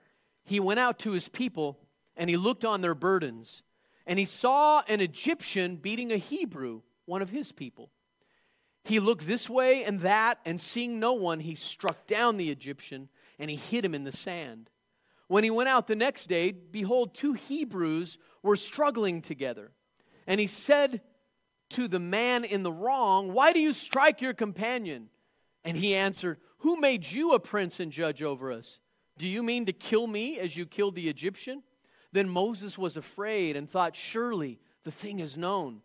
he 0.44 0.61
went 0.61 0.81
out 0.81 0.99
to 1.01 1.12
his 1.12 1.29
people 1.29 1.79
and 2.20 2.28
he 2.28 2.37
looked 2.37 2.66
on 2.66 2.83
their 2.83 2.94
burdens, 2.94 3.62
and 4.06 4.18
he 4.18 4.26
saw 4.26 4.83
an 4.88 5.00
Egyptian 5.00 5.76
beating 5.76 6.12
a 6.12 6.18
Hebrew, 6.18 6.83
one 7.06 7.22
of 7.22 7.30
his 7.30 7.50
people. 7.50 7.90
He 8.85 9.00
looked 9.00 9.26
this 9.26 9.48
way 9.48 9.85
and 9.85 10.00
that, 10.00 10.38
and 10.44 10.61
seeing 10.61 11.00
no 11.00 11.14
one, 11.14 11.40
he 11.40 11.54
struck 11.54 12.06
down 12.06 12.37
the 12.37 12.50
Egyptian 12.50 13.09
and 13.38 13.50
he 13.50 13.56
hid 13.56 13.87
him 13.87 13.94
in 13.94 14.04
the 14.04 14.12
sand. 14.12 14.68
When 15.28 15.44
he 15.44 15.50
went 15.50 15.70
out 15.70 15.87
the 15.87 15.96
next 15.96 16.26
day, 16.26 16.52
behold, 16.52 17.14
two 17.14 17.33
Hebrews 17.33 18.18
were 18.42 18.56
struggling 18.56 19.22
together. 19.22 19.72
And 20.26 20.38
he 20.38 20.46
said 20.46 21.00
to 21.70 21.88
the 21.88 21.98
man 21.98 22.44
in 22.44 22.62
the 22.62 22.72
wrong, 22.72 23.33
Why 23.33 23.54
do 23.54 23.61
you 23.61 23.72
strike 23.72 24.20
your 24.20 24.35
companion? 24.35 25.09
And 25.64 25.74
he 25.74 25.94
answered, 25.94 26.37
Who 26.59 26.76
made 26.76 27.11
you 27.11 27.33
a 27.33 27.40
prince 27.40 27.80
and 27.80 27.90
judge 27.90 28.22
over 28.22 28.52
us? 28.52 28.78
Do 29.16 29.26
you 29.26 29.42
mean 29.42 29.64
to 29.66 29.72
kill 29.72 30.06
me 30.06 30.38
as 30.38 30.54
you 30.54 30.66
killed 30.66 30.96
the 30.96 31.09
Egyptian? 31.09 31.62
Then 32.12 32.29
Moses 32.29 32.77
was 32.77 32.96
afraid 32.96 33.57
and 33.57 33.68
thought, 33.68 33.96
Surely 33.96 34.59
the 34.85 34.90
thing 34.90 35.20
is 35.20 35.37
known. 35.37 35.83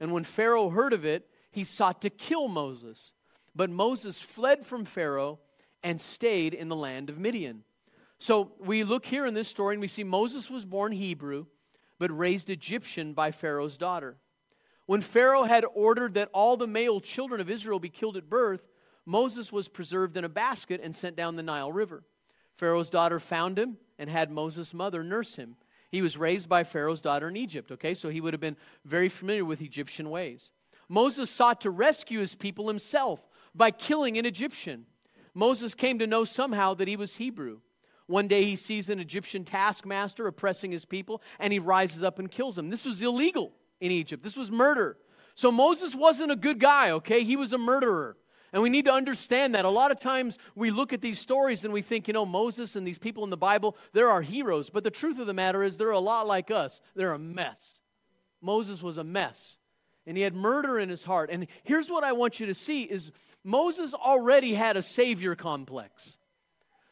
And 0.00 0.12
when 0.12 0.24
Pharaoh 0.24 0.70
heard 0.70 0.92
of 0.92 1.04
it, 1.04 1.28
he 1.50 1.64
sought 1.64 2.02
to 2.02 2.10
kill 2.10 2.48
Moses. 2.48 3.12
But 3.54 3.70
Moses 3.70 4.20
fled 4.20 4.64
from 4.64 4.84
Pharaoh 4.84 5.38
and 5.82 6.00
stayed 6.00 6.54
in 6.54 6.68
the 6.68 6.76
land 6.76 7.08
of 7.10 7.18
Midian. 7.18 7.64
So 8.18 8.52
we 8.58 8.84
look 8.84 9.06
here 9.06 9.26
in 9.26 9.34
this 9.34 9.48
story 9.48 9.74
and 9.74 9.80
we 9.80 9.86
see 9.86 10.04
Moses 10.04 10.50
was 10.50 10.64
born 10.64 10.92
Hebrew, 10.92 11.46
but 11.98 12.16
raised 12.16 12.50
Egyptian 12.50 13.12
by 13.12 13.30
Pharaoh's 13.30 13.76
daughter. 13.76 14.16
When 14.86 15.00
Pharaoh 15.00 15.44
had 15.44 15.64
ordered 15.74 16.14
that 16.14 16.30
all 16.32 16.56
the 16.56 16.66
male 16.66 17.00
children 17.00 17.40
of 17.40 17.50
Israel 17.50 17.78
be 17.78 17.88
killed 17.88 18.16
at 18.16 18.30
birth, 18.30 18.66
Moses 19.04 19.52
was 19.52 19.68
preserved 19.68 20.16
in 20.16 20.24
a 20.24 20.28
basket 20.28 20.80
and 20.82 20.94
sent 20.94 21.16
down 21.16 21.36
the 21.36 21.42
Nile 21.42 21.72
River. 21.72 22.04
Pharaoh's 22.54 22.90
daughter 22.90 23.20
found 23.20 23.58
him 23.58 23.76
and 23.98 24.08
had 24.08 24.30
Moses' 24.30 24.72
mother 24.72 25.02
nurse 25.02 25.36
him. 25.36 25.56
He 25.96 26.02
was 26.02 26.18
raised 26.18 26.46
by 26.46 26.62
Pharaoh's 26.62 27.00
daughter 27.00 27.26
in 27.26 27.38
Egypt, 27.38 27.72
okay? 27.72 27.94
So 27.94 28.10
he 28.10 28.20
would 28.20 28.34
have 28.34 28.40
been 28.40 28.58
very 28.84 29.08
familiar 29.08 29.46
with 29.46 29.62
Egyptian 29.62 30.10
ways. 30.10 30.50
Moses 30.90 31.30
sought 31.30 31.62
to 31.62 31.70
rescue 31.70 32.20
his 32.20 32.34
people 32.34 32.68
himself 32.68 33.26
by 33.54 33.70
killing 33.70 34.18
an 34.18 34.26
Egyptian. 34.26 34.84
Moses 35.32 35.74
came 35.74 35.98
to 36.00 36.06
know 36.06 36.24
somehow 36.24 36.74
that 36.74 36.86
he 36.86 36.96
was 36.96 37.16
Hebrew. 37.16 37.60
One 38.08 38.28
day 38.28 38.44
he 38.44 38.56
sees 38.56 38.90
an 38.90 39.00
Egyptian 39.00 39.42
taskmaster 39.46 40.26
oppressing 40.26 40.70
his 40.70 40.84
people 40.84 41.22
and 41.38 41.50
he 41.50 41.58
rises 41.58 42.02
up 42.02 42.18
and 42.18 42.30
kills 42.30 42.58
him. 42.58 42.68
This 42.68 42.84
was 42.84 43.00
illegal 43.00 43.54
in 43.80 43.90
Egypt, 43.90 44.22
this 44.22 44.36
was 44.36 44.52
murder. 44.52 44.98
So 45.34 45.50
Moses 45.50 45.94
wasn't 45.94 46.30
a 46.30 46.36
good 46.36 46.60
guy, 46.60 46.90
okay? 46.90 47.24
He 47.24 47.36
was 47.36 47.54
a 47.54 47.58
murderer. 47.58 48.18
And 48.52 48.62
we 48.62 48.70
need 48.70 48.84
to 48.86 48.92
understand 48.92 49.54
that. 49.54 49.64
A 49.64 49.70
lot 49.70 49.90
of 49.90 50.00
times 50.00 50.38
we 50.54 50.70
look 50.70 50.92
at 50.92 51.00
these 51.00 51.18
stories 51.18 51.64
and 51.64 51.74
we 51.74 51.82
think, 51.82 52.08
you 52.08 52.14
know, 52.14 52.24
Moses 52.24 52.76
and 52.76 52.86
these 52.86 52.98
people 52.98 53.24
in 53.24 53.30
the 53.30 53.36
Bible, 53.36 53.76
they're 53.92 54.10
our 54.10 54.22
heroes. 54.22 54.70
But 54.70 54.84
the 54.84 54.90
truth 54.90 55.18
of 55.18 55.26
the 55.26 55.34
matter 55.34 55.62
is, 55.62 55.76
they're 55.76 55.90
a 55.90 55.98
lot 55.98 56.26
like 56.26 56.50
us. 56.50 56.80
They're 56.94 57.12
a 57.12 57.18
mess. 57.18 57.80
Moses 58.40 58.82
was 58.82 58.98
a 58.98 59.04
mess. 59.04 59.56
And 60.06 60.16
he 60.16 60.22
had 60.22 60.34
murder 60.34 60.78
in 60.78 60.88
his 60.88 61.02
heart. 61.02 61.30
And 61.32 61.48
here's 61.64 61.90
what 61.90 62.04
I 62.04 62.12
want 62.12 62.38
you 62.38 62.46
to 62.46 62.54
see 62.54 62.84
is 62.84 63.10
Moses 63.42 63.92
already 63.92 64.54
had 64.54 64.76
a 64.76 64.82
savior 64.82 65.34
complex. 65.34 66.18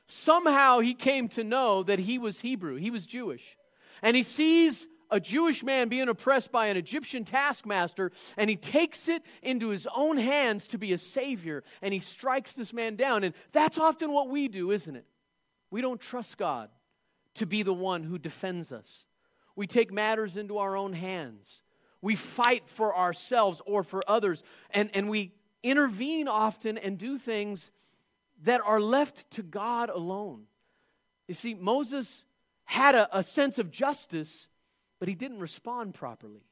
Somehow 0.06 0.80
he 0.80 0.94
came 0.94 1.28
to 1.28 1.44
know 1.44 1.82
that 1.84 2.00
he 2.00 2.18
was 2.18 2.40
Hebrew, 2.40 2.76
he 2.76 2.90
was 2.90 3.06
Jewish. 3.06 3.56
And 4.02 4.16
he 4.16 4.22
sees 4.22 4.86
a 5.14 5.20
Jewish 5.20 5.62
man 5.62 5.88
being 5.88 6.08
oppressed 6.08 6.50
by 6.50 6.66
an 6.66 6.76
Egyptian 6.76 7.24
taskmaster, 7.24 8.10
and 8.36 8.50
he 8.50 8.56
takes 8.56 9.08
it 9.08 9.22
into 9.42 9.68
his 9.68 9.86
own 9.94 10.16
hands 10.16 10.66
to 10.66 10.78
be 10.78 10.92
a 10.92 10.98
savior, 10.98 11.62
and 11.80 11.94
he 11.94 12.00
strikes 12.00 12.54
this 12.54 12.72
man 12.72 12.96
down. 12.96 13.22
And 13.22 13.32
that's 13.52 13.78
often 13.78 14.12
what 14.12 14.28
we 14.28 14.48
do, 14.48 14.72
isn't 14.72 14.96
it? 14.96 15.06
We 15.70 15.80
don't 15.80 16.00
trust 16.00 16.36
God 16.36 16.68
to 17.34 17.46
be 17.46 17.62
the 17.62 17.72
one 17.72 18.02
who 18.02 18.18
defends 18.18 18.72
us. 18.72 19.06
We 19.54 19.68
take 19.68 19.92
matters 19.92 20.36
into 20.36 20.58
our 20.58 20.76
own 20.76 20.92
hands. 20.92 21.60
We 22.02 22.16
fight 22.16 22.68
for 22.68 22.94
ourselves 22.96 23.62
or 23.64 23.84
for 23.84 24.02
others, 24.08 24.42
and, 24.70 24.90
and 24.94 25.08
we 25.08 25.32
intervene 25.62 26.26
often 26.26 26.76
and 26.76 26.98
do 26.98 27.16
things 27.18 27.70
that 28.42 28.60
are 28.64 28.80
left 28.80 29.30
to 29.30 29.44
God 29.44 29.90
alone. 29.90 30.46
You 31.28 31.34
see, 31.34 31.54
Moses 31.54 32.24
had 32.64 32.96
a, 32.96 33.16
a 33.16 33.22
sense 33.22 33.60
of 33.60 33.70
justice 33.70 34.48
but 35.04 35.08
he 35.10 35.14
didn't 35.14 35.40
respond 35.40 35.92
properly. 35.92 36.46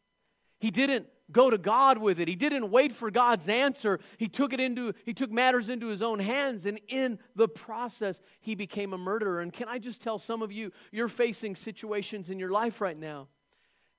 He 0.61 0.71
didn't 0.71 1.07
go 1.31 1.49
to 1.49 1.57
God 1.57 1.97
with 1.97 2.21
it. 2.21 2.29
He 2.29 2.37
didn't 2.37 2.71
wait 2.71 2.93
for 2.93 3.11
God's 3.11 3.49
answer. 3.49 3.99
He 4.19 4.29
took 4.29 4.53
it 4.53 4.61
into 4.61 4.93
he 5.07 5.15
took 5.15 5.31
matters 5.31 5.71
into 5.71 5.87
his 5.87 6.03
own 6.03 6.19
hands 6.19 6.67
and 6.67 6.79
in 6.87 7.19
the 7.35 7.49
process 7.49 8.21
he 8.41 8.55
became 8.55 8.93
a 8.93 8.99
murderer. 8.99 9.41
And 9.41 9.55
can 9.55 9.69
I 9.69 9.79
just 9.79 10.03
tell 10.03 10.19
some 10.19 10.43
of 10.43 10.53
you 10.53 10.71
you're 10.91 11.09
facing 11.09 11.57
situations 11.57 12.29
in 12.29 12.39
your 12.39 12.51
life 12.51 12.83
right 12.83 12.99
now 12.99 13.29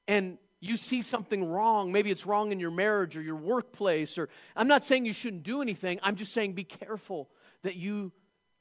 and 0.08 0.38
you 0.60 0.78
see 0.78 1.02
something 1.02 1.50
wrong. 1.50 1.92
Maybe 1.92 2.12
it's 2.12 2.28
wrong 2.28 2.52
in 2.52 2.60
your 2.60 2.70
marriage 2.70 3.18
or 3.18 3.24
your 3.24 3.38
workplace 3.38 4.20
or 4.20 4.30
I'm 4.56 4.68
not 4.68 4.84
saying 4.84 5.08
you 5.08 5.14
shouldn't 5.14 5.42
do 5.42 5.64
anything. 5.64 6.00
I'm 6.04 6.16
just 6.16 6.32
saying 6.32 6.54
be 6.54 6.64
careful 6.64 7.32
that 7.64 7.76
you 7.76 8.12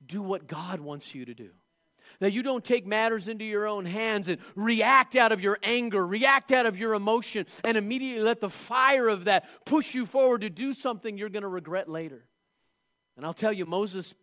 do 0.06 0.22
what 0.22 0.46
God 0.46 0.80
wants 0.80 1.14
you 1.14 1.26
to 1.26 1.34
do 1.34 1.50
that 2.20 2.32
you 2.32 2.42
don't 2.42 2.64
take 2.64 2.86
matters 2.86 3.28
into 3.28 3.44
your 3.44 3.66
own 3.66 3.84
hands 3.84 4.28
and 4.28 4.38
react 4.54 5.16
out 5.16 5.32
of 5.32 5.42
your 5.42 5.58
anger, 5.62 6.06
react 6.06 6.52
out 6.52 6.66
of 6.66 6.78
your 6.78 6.94
emotion, 6.94 7.46
and 7.64 7.76
immediately 7.76 8.22
let 8.22 8.40
the 8.40 8.50
fire 8.50 9.08
of 9.08 9.24
that 9.24 9.46
push 9.64 9.94
you 9.94 10.06
forward 10.06 10.42
to 10.42 10.50
do 10.50 10.72
something 10.72 11.16
you're 11.16 11.28
going 11.28 11.42
to 11.42 11.48
regret 11.48 11.88
later. 11.88 12.24
And 13.16 13.26
I'll 13.26 13.34
tell 13.34 13.52
you, 13.52 13.66
Moses 13.66 14.14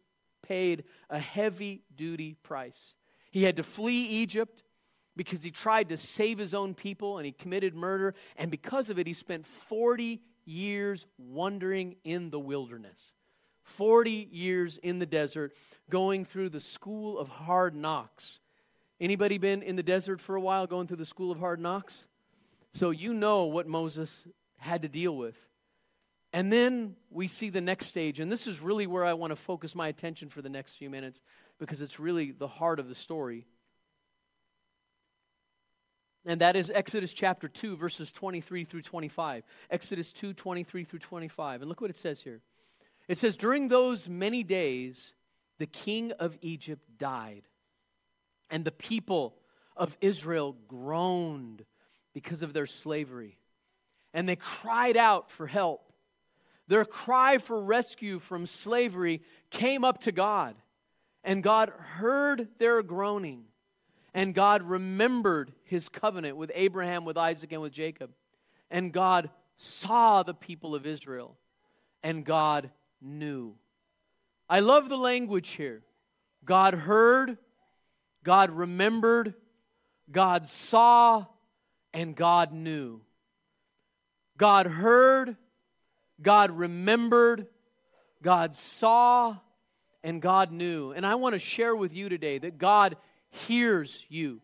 paid 0.42 0.84
a 1.10 1.20
heavy 1.20 1.84
duty 1.96 2.36
price. 2.44 2.96
He 3.32 3.44
had 3.44 3.58
to 3.58 3.64
flee 3.64 4.06
Egypt 4.06 4.64
because 5.16 5.44
he 5.44 5.52
tried 5.52 5.90
to 5.90 5.98
save 5.98 6.38
his 6.38 6.54
own 6.54 6.74
people 6.74 7.18
and 7.18 7.26
he 7.26 7.32
committed 7.32 7.76
murder. 7.76 8.16
And 8.38 8.50
because 8.50 8.90
of 8.90 8.98
it, 9.00 9.06
he 9.06 9.14
spent 9.14 9.46
40 9.46 10.22
years 10.46 11.06
wandering 11.18 11.98
in 12.04 12.30
the 12.30 12.40
wilderness. 12.40 13.14
40 13.70 14.30
years 14.32 14.78
in 14.78 15.00
the 15.00 15.06
desert 15.06 15.54
going 15.90 16.26
through 16.26 16.50
the 16.50 16.60
school 16.60 17.18
of 17.18 17.30
hard 17.30 17.76
knocks. 17.76 18.40
Anybody 19.00 19.38
been 19.38 19.62
in 19.62 19.76
the 19.76 19.84
desert 19.84 20.20
for 20.20 20.36
a 20.36 20.42
while 20.42 20.68
going 20.68 20.88
through 20.88 20.98
the 20.98 21.06
school 21.06 21.32
of 21.32 21.40
hard 21.40 21.60
knocks? 21.60 22.06
So 22.74 22.90
you 22.90 23.14
know 23.14 23.46
what 23.46 23.68
Moses 23.68 24.26
had 24.58 24.82
to 24.82 24.90
deal 24.90 25.16
with. 25.16 25.38
And 26.34 26.52
then 26.52 26.96
we 27.10 27.28
see 27.28 27.50
the 27.50 27.62
next 27.62 27.88
stage, 27.88 28.20
and 28.20 28.32
this 28.32 28.46
is 28.46 28.62
really 28.62 28.86
where 28.86 29.04
I 29.04 29.14
want 29.14 29.32
to 29.32 29.36
focus 29.36 29.74
my 29.74 29.88
attention 29.88 30.30
for 30.30 30.42
the 30.42 30.50
next 30.50 30.76
few 30.76 30.90
minutes 30.90 31.22
because 31.58 31.82
it's 31.82 32.00
really 32.00 32.32
the 32.32 32.48
heart 32.48 32.80
of 32.80 32.88
the 32.88 32.94
story. 32.94 33.48
And 36.26 36.42
that 36.42 36.56
is 36.56 36.70
Exodus 36.70 37.14
chapter 37.14 37.48
2, 37.48 37.78
verses 37.78 38.12
23 38.12 38.64
through 38.64 38.82
25. 38.84 39.44
Exodus 39.72 40.12
2, 40.12 40.34
23 40.34 40.84
through 40.84 41.00
25. 41.00 41.62
And 41.62 41.70
look 41.70 41.82
what 41.82 41.90
it 41.90 41.98
says 41.98 42.22
here. 42.22 42.42
It 43.10 43.18
says, 43.18 43.36
During 43.36 43.68
those 43.68 44.08
many 44.08 44.44
days, 44.44 45.14
the 45.58 45.66
king 45.66 46.14
of 46.14 46.38
Egypt 46.42 46.84
died, 46.98 47.42
and 48.50 48.64
the 48.64 48.72
people 48.72 49.36
of 49.76 49.98
Israel 50.00 50.56
groaned 50.68 51.66
because 52.14 52.44
of 52.44 52.54
their 52.54 52.68
slavery. 52.68 53.40
And 54.14 54.30
they 54.30 54.36
cried 54.36 54.96
out 54.96 55.30
for 55.30 55.48
help. 55.48 55.92
Their 56.68 56.86
cry 56.86 57.40
for 57.40 57.60
rescue 57.60 58.20
from 58.20 58.46
slavery 58.46 59.22
came 59.50 59.84
up 59.84 60.02
to 60.02 60.12
God, 60.12 60.56
and 61.24 61.42
God 61.42 61.70
heard 61.70 62.48
their 62.60 62.84
groaning. 62.84 63.46
And 64.14 64.36
God 64.36 64.64
remembered 64.64 65.52
his 65.64 65.90
covenant 65.90 66.38
with 66.38 66.52
Abraham, 66.54 67.06
with 67.06 67.18
Isaac, 67.18 67.52
and 67.52 67.62
with 67.62 67.72
Jacob. 67.72 68.12
And 68.70 68.92
God 68.92 69.30
saw 69.58 70.22
the 70.22 70.34
people 70.34 70.76
of 70.76 70.86
Israel, 70.86 71.38
and 72.04 72.24
God 72.24 72.72
knew. 73.02 73.56
I 74.50 74.60
love 74.62 74.90
the 74.90 74.98
language 74.98 75.50
here. 75.50 75.84
God 76.44 76.74
heard, 76.74 77.38
God 78.24 78.50
remembered, 78.52 79.36
God 80.12 80.48
saw, 80.48 81.26
and 81.94 82.16
God 82.16 82.52
knew. 82.52 83.02
God 84.38 84.68
heard, 84.68 85.38
God 86.22 86.52
remembered, 86.52 87.48
God 88.24 88.56
saw, 88.56 89.38
and 90.04 90.22
God 90.22 90.52
knew. 90.52 90.92
And 90.92 91.06
I 91.06 91.16
want 91.16 91.34
to 91.34 91.40
share 91.40 91.76
with 91.76 91.94
you 91.94 92.10
today 92.10 92.38
that 92.40 92.58
God 92.58 92.98
hears 93.30 94.06
you, 94.10 94.42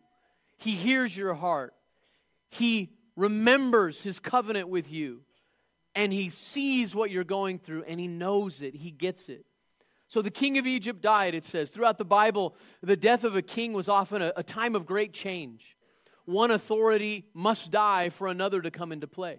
He 0.58 0.72
hears 0.72 1.16
your 1.16 1.34
heart, 1.34 1.74
He 2.48 2.92
remembers 3.16 4.02
His 4.02 4.20
covenant 4.20 4.68
with 4.68 4.92
you 4.92 5.22
and 5.96 6.12
he 6.12 6.28
sees 6.28 6.94
what 6.94 7.10
you're 7.10 7.24
going 7.24 7.58
through 7.58 7.82
and 7.84 7.98
he 7.98 8.06
knows 8.06 8.62
it, 8.62 8.76
he 8.76 8.92
gets 8.92 9.28
it. 9.28 9.46
So 10.08 10.22
the 10.22 10.30
king 10.30 10.58
of 10.58 10.66
Egypt 10.66 11.00
died, 11.00 11.34
it 11.34 11.42
says. 11.42 11.70
Throughout 11.70 11.98
the 11.98 12.04
Bible, 12.04 12.54
the 12.82 12.96
death 12.96 13.24
of 13.24 13.34
a 13.34 13.42
king 13.42 13.72
was 13.72 13.88
often 13.88 14.22
a, 14.22 14.32
a 14.36 14.42
time 14.44 14.76
of 14.76 14.86
great 14.86 15.12
change. 15.12 15.76
One 16.26 16.52
authority 16.52 17.24
must 17.34 17.72
die 17.72 18.10
for 18.10 18.28
another 18.28 18.60
to 18.60 18.70
come 18.70 18.92
into 18.92 19.08
play. 19.08 19.38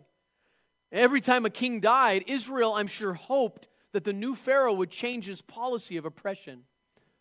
Every 0.91 1.21
time 1.21 1.45
a 1.45 1.49
king 1.49 1.79
died, 1.79 2.25
Israel, 2.27 2.73
I'm 2.73 2.87
sure, 2.87 3.13
hoped 3.13 3.67
that 3.93 4.03
the 4.03 4.13
new 4.13 4.35
Pharaoh 4.35 4.73
would 4.73 4.89
change 4.89 5.25
his 5.25 5.41
policy 5.41 5.95
of 5.95 6.05
oppression. 6.05 6.63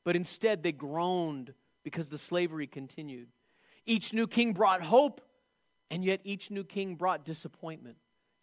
But 0.02 0.16
instead, 0.16 0.62
they 0.62 0.72
groaned 0.72 1.52
because 1.84 2.10
the 2.10 2.18
slavery 2.18 2.66
continued. 2.66 3.28
Each 3.84 4.12
new 4.12 4.26
king 4.26 4.52
brought 4.54 4.82
hope, 4.82 5.20
and 5.90 6.04
yet 6.04 6.20
each 6.24 6.50
new 6.50 6.64
king 6.64 6.96
brought 6.96 7.24
disappointment. 7.24 7.96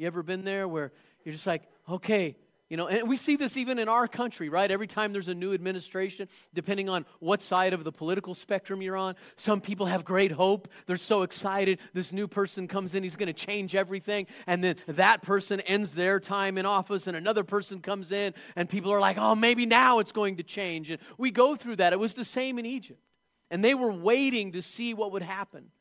You 0.03 0.07
ever 0.07 0.21
been 0.21 0.43
there 0.43 0.67
where 0.67 0.91
you're 1.23 1.31
just 1.31 1.47
like, 1.47 1.63
okay, 1.87 2.35
you 2.67 2.75
know, 2.75 2.87
and 2.87 3.07
we 3.07 3.15
see 3.15 3.37
this 3.37 3.55
even 3.55 3.79
in 3.79 3.87
our 3.87 4.05
country, 4.05 4.49
right? 4.49 4.69
Every 4.69 4.85
time 4.85 5.13
there's 5.13 5.29
a 5.29 5.33
new 5.33 5.53
administration, 5.53 6.27
depending 6.53 6.89
on 6.89 7.05
what 7.19 7.41
side 7.41 7.71
of 7.71 7.85
the 7.85 7.91
political 7.93 8.33
spectrum 8.35 8.81
you're 8.81 8.97
on, 8.97 9.15
some 9.37 9.61
people 9.61 9.85
have 9.85 10.03
great 10.03 10.33
hope. 10.33 10.67
They're 10.87 10.97
so 10.97 11.21
excited. 11.21 11.79
This 11.93 12.11
new 12.11 12.27
person 12.27 12.67
comes 12.67 12.95
in, 12.95 13.03
he's 13.03 13.15
going 13.15 13.27
to 13.27 13.45
change 13.45 13.75
everything. 13.75 14.27
And 14.45 14.61
then 14.61 14.75
that 14.87 15.21
person 15.21 15.61
ends 15.61 15.95
their 15.95 16.19
time 16.19 16.57
in 16.57 16.65
office, 16.65 17.07
and 17.07 17.15
another 17.15 17.45
person 17.45 17.79
comes 17.79 18.11
in, 18.11 18.33
and 18.57 18.67
people 18.67 18.91
are 18.91 18.99
like, 18.99 19.17
oh, 19.17 19.35
maybe 19.35 19.65
now 19.65 19.99
it's 19.99 20.11
going 20.11 20.35
to 20.35 20.43
change. 20.43 20.91
And 20.91 20.99
we 21.17 21.31
go 21.31 21.55
through 21.55 21.77
that. 21.77 21.93
It 21.93 21.99
was 21.99 22.13
the 22.13 22.25
same 22.25 22.59
in 22.59 22.65
Egypt. 22.65 22.99
And 23.49 23.63
they 23.63 23.73
were 23.73 23.93
waiting 23.93 24.51
to 24.51 24.61
see 24.61 24.93
what 24.93 25.13
would 25.13 25.23
happen. 25.23 25.71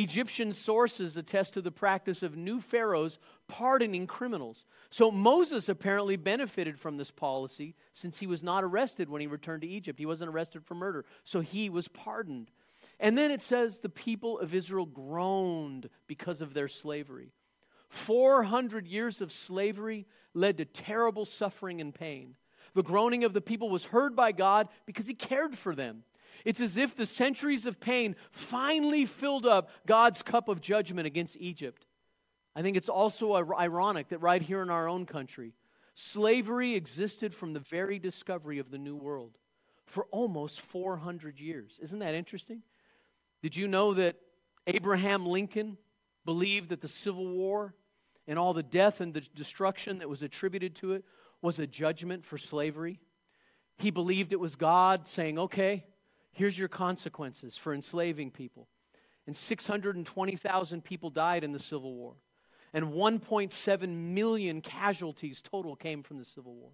Egyptian 0.00 0.52
sources 0.52 1.16
attest 1.16 1.54
to 1.54 1.60
the 1.60 1.70
practice 1.70 2.22
of 2.22 2.36
new 2.36 2.60
pharaohs 2.60 3.18
pardoning 3.48 4.06
criminals. 4.06 4.66
So 4.90 5.10
Moses 5.10 5.68
apparently 5.68 6.16
benefited 6.16 6.78
from 6.78 6.96
this 6.96 7.10
policy 7.10 7.74
since 7.92 8.18
he 8.18 8.26
was 8.26 8.42
not 8.42 8.62
arrested 8.62 9.08
when 9.08 9.20
he 9.20 9.26
returned 9.26 9.62
to 9.62 9.68
Egypt. 9.68 9.98
He 9.98 10.06
wasn't 10.06 10.30
arrested 10.30 10.64
for 10.64 10.74
murder, 10.74 11.04
so 11.24 11.40
he 11.40 11.68
was 11.68 11.88
pardoned. 11.88 12.50
And 13.00 13.16
then 13.16 13.30
it 13.30 13.40
says 13.40 13.80
the 13.80 13.88
people 13.88 14.38
of 14.38 14.54
Israel 14.54 14.86
groaned 14.86 15.88
because 16.06 16.40
of 16.40 16.54
their 16.54 16.68
slavery. 16.68 17.32
400 17.88 18.86
years 18.86 19.20
of 19.20 19.32
slavery 19.32 20.06
led 20.34 20.58
to 20.58 20.64
terrible 20.64 21.24
suffering 21.24 21.80
and 21.80 21.94
pain. 21.94 22.36
The 22.74 22.82
groaning 22.82 23.24
of 23.24 23.32
the 23.32 23.40
people 23.40 23.70
was 23.70 23.86
heard 23.86 24.14
by 24.14 24.32
God 24.32 24.68
because 24.86 25.06
he 25.06 25.14
cared 25.14 25.56
for 25.56 25.74
them. 25.74 26.04
It's 26.44 26.60
as 26.60 26.76
if 26.76 26.94
the 26.94 27.06
centuries 27.06 27.66
of 27.66 27.80
pain 27.80 28.16
finally 28.30 29.04
filled 29.04 29.46
up 29.46 29.70
God's 29.86 30.22
cup 30.22 30.48
of 30.48 30.60
judgment 30.60 31.06
against 31.06 31.36
Egypt. 31.38 31.86
I 32.54 32.62
think 32.62 32.76
it's 32.76 32.88
also 32.88 33.34
ironic 33.34 34.08
that 34.08 34.18
right 34.18 34.42
here 34.42 34.62
in 34.62 34.70
our 34.70 34.88
own 34.88 35.06
country, 35.06 35.54
slavery 35.94 36.74
existed 36.74 37.34
from 37.34 37.52
the 37.52 37.60
very 37.60 37.98
discovery 37.98 38.58
of 38.58 38.70
the 38.70 38.78
New 38.78 38.96
World 38.96 39.38
for 39.86 40.06
almost 40.10 40.60
400 40.60 41.40
years. 41.40 41.78
Isn't 41.82 42.00
that 42.00 42.14
interesting? 42.14 42.62
Did 43.42 43.56
you 43.56 43.68
know 43.68 43.94
that 43.94 44.16
Abraham 44.66 45.26
Lincoln 45.26 45.78
believed 46.24 46.68
that 46.70 46.80
the 46.80 46.88
Civil 46.88 47.28
War 47.28 47.74
and 48.26 48.38
all 48.38 48.52
the 48.52 48.62
death 48.62 49.00
and 49.00 49.14
the 49.14 49.20
destruction 49.20 49.98
that 49.98 50.08
was 50.08 50.22
attributed 50.22 50.74
to 50.76 50.92
it 50.92 51.04
was 51.40 51.58
a 51.58 51.66
judgment 51.66 52.24
for 52.24 52.38
slavery? 52.38 53.00
He 53.78 53.90
believed 53.90 54.32
it 54.32 54.40
was 54.40 54.56
God 54.56 55.06
saying, 55.06 55.38
okay, 55.38 55.86
here's 56.32 56.58
your 56.58 56.68
consequences 56.68 57.56
for 57.56 57.74
enslaving 57.74 58.30
people. 58.30 58.68
And 59.26 59.36
620,000 59.36 60.84
people 60.84 61.10
died 61.10 61.44
in 61.44 61.52
the 61.52 61.58
Civil 61.58 61.94
War 61.94 62.14
and 62.72 62.92
1.7 62.92 63.88
million 63.88 64.60
casualties 64.60 65.40
total 65.40 65.76
came 65.76 66.02
from 66.02 66.18
the 66.18 66.24
Civil 66.24 66.54
War. 66.54 66.70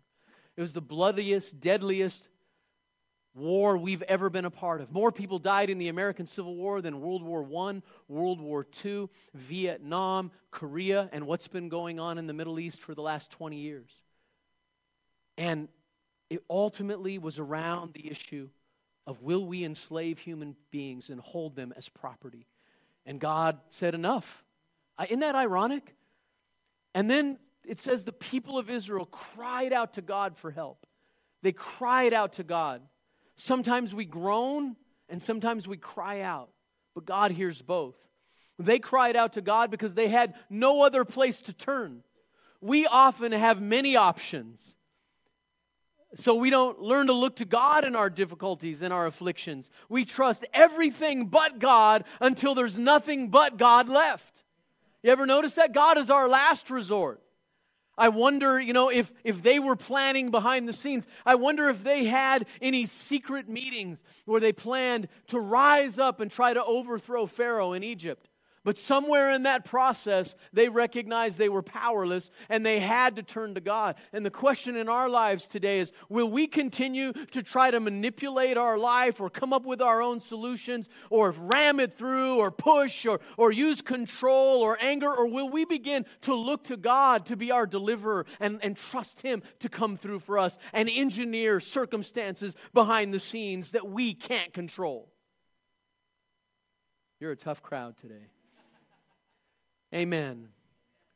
It 0.56 0.60
was 0.60 0.72
the 0.72 0.80
bloodiest, 0.80 1.60
deadliest 1.60 2.28
war 3.34 3.76
we've 3.76 4.02
ever 4.02 4.30
been 4.30 4.44
a 4.44 4.50
part 4.50 4.80
of. 4.80 4.92
More 4.92 5.10
people 5.10 5.38
died 5.38 5.70
in 5.70 5.78
the 5.78 5.88
American 5.88 6.26
Civil 6.26 6.54
War 6.54 6.80
than 6.80 7.00
World 7.00 7.22
War 7.22 7.42
I, 7.68 7.82
World 8.08 8.40
War 8.40 8.66
II, 8.84 9.08
Vietnam, 9.34 10.30
Korea, 10.50 11.08
and 11.12 11.26
what's 11.26 11.48
been 11.48 11.68
going 11.68 11.98
on 11.98 12.18
in 12.18 12.26
the 12.26 12.32
Middle 12.32 12.60
East 12.60 12.80
for 12.80 12.94
the 12.94 13.02
last 13.02 13.30
20 13.32 13.56
years. 13.56 13.90
And 15.36 15.68
it 16.30 16.44
ultimately 16.48 17.18
was 17.18 17.38
around 17.38 17.92
the 17.92 18.08
issue 18.08 18.48
of 19.06 19.22
will 19.22 19.46
we 19.46 19.64
enslave 19.64 20.18
human 20.18 20.56
beings 20.70 21.10
and 21.10 21.20
hold 21.20 21.56
them 21.56 21.72
as 21.76 21.88
property? 21.88 22.46
And 23.06 23.20
God 23.20 23.58
said, 23.68 23.94
enough. 23.94 24.44
Isn't 25.08 25.20
that 25.20 25.34
ironic? 25.34 25.94
And 26.94 27.10
then 27.10 27.38
it 27.66 27.78
says 27.78 28.04
the 28.04 28.12
people 28.12 28.58
of 28.58 28.70
Israel 28.70 29.06
cried 29.06 29.72
out 29.72 29.94
to 29.94 30.02
God 30.02 30.36
for 30.36 30.50
help. 30.50 30.86
They 31.42 31.52
cried 31.52 32.12
out 32.12 32.34
to 32.34 32.44
God. 32.44 32.82
Sometimes 33.36 33.94
we 33.94 34.04
groan 34.04 34.76
and 35.08 35.20
sometimes 35.20 35.68
we 35.68 35.76
cry 35.76 36.20
out, 36.20 36.50
but 36.94 37.04
God 37.04 37.30
hears 37.30 37.60
both. 37.60 38.06
They 38.58 38.78
cried 38.78 39.16
out 39.16 39.32
to 39.34 39.40
God 39.40 39.70
because 39.70 39.94
they 39.94 40.08
had 40.08 40.34
no 40.48 40.82
other 40.82 41.04
place 41.04 41.42
to 41.42 41.52
turn. 41.52 42.02
We 42.60 42.86
often 42.86 43.32
have 43.32 43.60
many 43.60 43.96
options. 43.96 44.76
So 46.16 46.34
we 46.34 46.50
don't 46.50 46.80
learn 46.80 47.08
to 47.08 47.12
look 47.12 47.36
to 47.36 47.44
God 47.44 47.84
in 47.84 47.96
our 47.96 48.10
difficulties 48.10 48.82
and 48.82 48.92
our 48.92 49.06
afflictions. 49.06 49.70
We 49.88 50.04
trust 50.04 50.44
everything 50.54 51.26
but 51.26 51.58
God 51.58 52.04
until 52.20 52.54
there's 52.54 52.78
nothing 52.78 53.28
but 53.28 53.56
God 53.56 53.88
left. 53.88 54.44
You 55.02 55.10
ever 55.10 55.26
notice 55.26 55.56
that? 55.56 55.72
God 55.72 55.98
is 55.98 56.10
our 56.10 56.28
last 56.28 56.70
resort. 56.70 57.20
I 57.96 58.08
wonder, 58.08 58.60
you 58.60 58.72
know, 58.72 58.88
if, 58.88 59.12
if 59.22 59.42
they 59.42 59.58
were 59.58 59.76
planning 59.76 60.30
behind 60.30 60.68
the 60.68 60.72
scenes, 60.72 61.06
I 61.24 61.36
wonder 61.36 61.68
if 61.68 61.84
they 61.84 62.04
had 62.04 62.46
any 62.60 62.86
secret 62.86 63.48
meetings 63.48 64.02
where 64.24 64.40
they 64.40 64.52
planned 64.52 65.08
to 65.28 65.38
rise 65.38 65.98
up 65.98 66.20
and 66.20 66.30
try 66.30 66.54
to 66.54 66.64
overthrow 66.64 67.26
Pharaoh 67.26 67.72
in 67.72 67.84
Egypt. 67.84 68.28
But 68.64 68.78
somewhere 68.78 69.30
in 69.30 69.42
that 69.42 69.66
process, 69.66 70.34
they 70.54 70.70
recognized 70.70 71.36
they 71.36 71.50
were 71.50 71.62
powerless 71.62 72.30
and 72.48 72.64
they 72.64 72.80
had 72.80 73.16
to 73.16 73.22
turn 73.22 73.54
to 73.54 73.60
God. 73.60 73.96
And 74.10 74.24
the 74.24 74.30
question 74.30 74.74
in 74.74 74.88
our 74.88 75.10
lives 75.10 75.46
today 75.46 75.80
is 75.80 75.92
will 76.08 76.30
we 76.30 76.46
continue 76.46 77.12
to 77.12 77.42
try 77.42 77.70
to 77.70 77.78
manipulate 77.78 78.56
our 78.56 78.78
life 78.78 79.20
or 79.20 79.28
come 79.28 79.52
up 79.52 79.66
with 79.66 79.82
our 79.82 80.00
own 80.00 80.18
solutions 80.18 80.88
or 81.10 81.32
ram 81.32 81.78
it 81.78 81.92
through 81.92 82.36
or 82.38 82.50
push 82.50 83.04
or, 83.04 83.20
or 83.36 83.52
use 83.52 83.82
control 83.82 84.62
or 84.62 84.78
anger? 84.80 85.12
Or 85.14 85.26
will 85.26 85.50
we 85.50 85.66
begin 85.66 86.06
to 86.22 86.34
look 86.34 86.64
to 86.64 86.78
God 86.78 87.26
to 87.26 87.36
be 87.36 87.50
our 87.50 87.66
deliverer 87.66 88.24
and, 88.40 88.60
and 88.62 88.78
trust 88.78 89.20
Him 89.20 89.42
to 89.58 89.68
come 89.68 89.94
through 89.94 90.20
for 90.20 90.38
us 90.38 90.56
and 90.72 90.88
engineer 90.88 91.60
circumstances 91.60 92.56
behind 92.72 93.12
the 93.12 93.20
scenes 93.20 93.72
that 93.72 93.86
we 93.86 94.14
can't 94.14 94.54
control? 94.54 95.12
You're 97.20 97.32
a 97.32 97.36
tough 97.36 97.62
crowd 97.62 97.98
today. 97.98 98.28
Amen. 99.94 100.48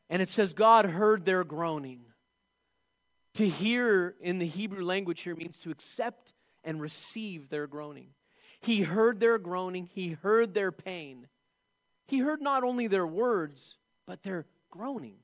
And 0.09 0.23
it 0.23 0.29
says, 0.29 0.53
God 0.53 0.87
heard 0.87 1.25
their 1.25 1.45
groaning. 1.45 2.01
To 3.35 3.49
hear 3.49 4.15
in 4.21 4.39
the 4.39 4.47
Hebrew 4.47 4.85
language 4.85 5.21
here 5.21 5.35
means 5.35 5.59
to 5.59 5.71
accept 5.71 6.33
and 6.65 6.81
receive 6.81 7.49
their 7.49 7.67
groaning. 7.67 8.09
He 8.61 8.83
heard 8.83 9.21
their 9.21 9.39
groaning, 9.39 9.89
He 9.93 10.11
heard 10.23 10.55
their 10.55 10.73
pain. 10.73 11.29
He 12.07 12.21
heard 12.21 12.41
not 12.41 12.65
only 12.65 12.87
their 12.87 13.07
words, 13.07 13.77
but 14.07 14.23
their 14.23 14.47
groaning. 14.71 15.17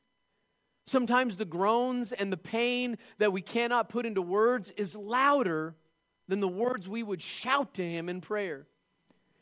Sometimes 0.86 1.36
the 1.36 1.46
groans 1.46 2.12
and 2.12 2.30
the 2.30 2.36
pain 2.36 2.98
that 3.18 3.32
we 3.32 3.40
cannot 3.40 3.88
put 3.88 4.04
into 4.04 4.20
words 4.20 4.70
is 4.76 4.94
louder 4.94 5.74
than 6.28 6.40
the 6.40 6.48
words 6.48 6.88
we 6.88 7.02
would 7.02 7.22
shout 7.22 7.74
to 7.74 7.88
Him 7.88 8.08
in 8.08 8.20
prayer. 8.20 8.66